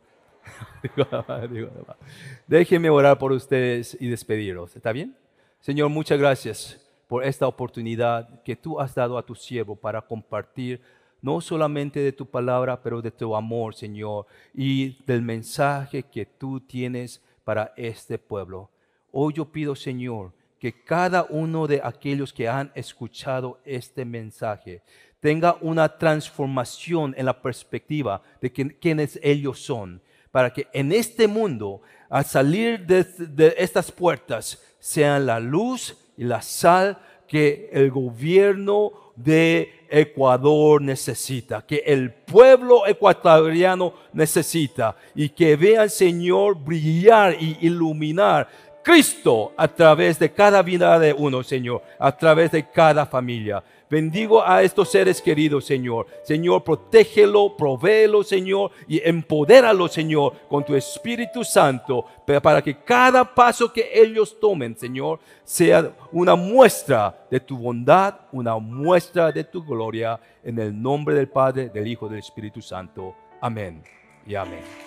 Déjenme 2.47 2.91
orar 2.91 3.19
por 3.19 3.33
ustedes 3.33 3.97
y 4.01 4.09
despedirlos. 4.09 4.77
¿Está 4.77 4.93
bien? 4.93 5.17
Señor, 5.61 5.89
muchas 5.89 6.19
gracias 6.19 6.81
por 7.09 7.25
esta 7.25 7.47
oportunidad 7.47 8.43
que 8.43 8.55
tú 8.55 8.81
has 8.81 8.95
dado 8.95 9.19
a 9.19 9.27
tu 9.27 9.35
siervo 9.35 9.75
para 9.75 10.01
compartir 10.01 10.81
no 11.21 11.41
solamente 11.41 12.01
de 12.01 12.13
tu 12.13 12.27
palabra, 12.27 12.81
pero 12.81 13.03
de 13.03 13.11
tu 13.11 13.35
amor, 13.35 13.75
Señor, 13.75 14.27
y 14.55 15.03
del 15.05 15.23
mensaje 15.23 16.05
que 16.05 16.25
tú 16.25 16.61
tienes 16.61 17.23
para 17.45 17.73
este 17.77 18.19
pueblo. 18.19 18.71
Hoy 19.11 19.35
yo 19.35 19.45
pido, 19.45 19.75
Señor, 19.75 20.33
que 20.59 20.85
cada 20.85 21.25
uno 21.25 21.67
de 21.67 21.81
aquellos 21.83 22.33
que 22.33 22.49
han 22.49 22.71
escuchado 22.75 23.61
este 23.65 24.05
mensaje 24.05 24.83
tenga 25.23 25.57
una 25.61 25.89
transformación 25.89 27.15
en 27.17 27.27
la 27.27 27.41
perspectiva 27.41 28.21
de 28.41 28.53
quiénes 28.53 29.21
ellos 29.23 29.61
son, 29.61 30.03
para 30.33 30.53
que 30.53 30.67
en 30.73 30.91
este 30.91 31.29
mundo, 31.29 31.81
al 32.11 32.25
salir 32.25 32.85
de, 32.85 33.55
estas 33.57 33.93
puertas, 33.93 34.61
sean 34.81 35.25
la 35.25 35.39
luz 35.39 35.97
y 36.17 36.25
la 36.25 36.43
sal 36.43 36.99
que 37.29 37.71
el 37.73 37.93
gobierno 37.93 39.13
de 39.15 39.87
Ecuador 39.89 40.83
necesita, 40.83 41.65
que 41.65 41.85
el 41.87 42.13
pueblo 42.13 42.85
ecuatoriano 42.85 43.95
necesita 44.13 44.97
y 45.15 45.29
que 45.29 45.55
vean, 45.55 45.89
Señor, 45.89 46.57
brillar 46.57 47.37
y 47.41 47.59
iluminar 47.61 48.49
Cristo 48.83 49.53
a 49.57 49.69
través 49.69 50.19
de 50.19 50.33
cada 50.33 50.63
vida 50.63 50.99
de 50.99 51.13
uno, 51.13 51.45
Señor, 51.45 51.83
a 52.01 52.11
través 52.17 52.51
de 52.51 52.69
cada 52.69 53.07
familia. 53.07 53.63
Bendigo 53.93 54.43
a 54.43 54.63
estos 54.63 54.91
seres 54.91 55.21
queridos, 55.21 55.67
Señor. 55.67 56.07
Señor, 56.23 56.65
protégelo, 56.65 57.55
provéelo, 57.55 58.23
Señor, 58.23 58.71
y 58.89 59.07
empodéralo, 59.07 59.87
Señor, 59.87 60.33
con 60.49 60.65
tu 60.65 60.75
Espíritu 60.75 61.45
Santo, 61.45 62.07
para 62.43 62.63
que 62.63 62.79
cada 62.79 63.23
paso 63.23 63.71
que 63.71 63.91
ellos 63.93 64.41
tomen, 64.41 64.79
Señor, 64.79 65.21
sea 65.45 65.95
una 66.11 66.35
muestra 66.37 67.27
de 67.31 67.39
tu 67.39 67.59
bondad, 67.59 68.15
una 68.33 68.57
muestra 68.57 69.31
de 69.31 69.45
tu 69.45 69.63
gloria, 69.63 70.19
en 70.43 70.59
el 70.59 70.81
nombre 70.81 71.15
del 71.15 71.29
Padre, 71.29 71.69
del 71.69 71.87
Hijo, 71.87 72.09
del 72.09 72.21
Espíritu 72.21 72.63
Santo. 72.63 73.15
Amén 73.43 73.83
y 74.27 74.35
amén. 74.35 74.83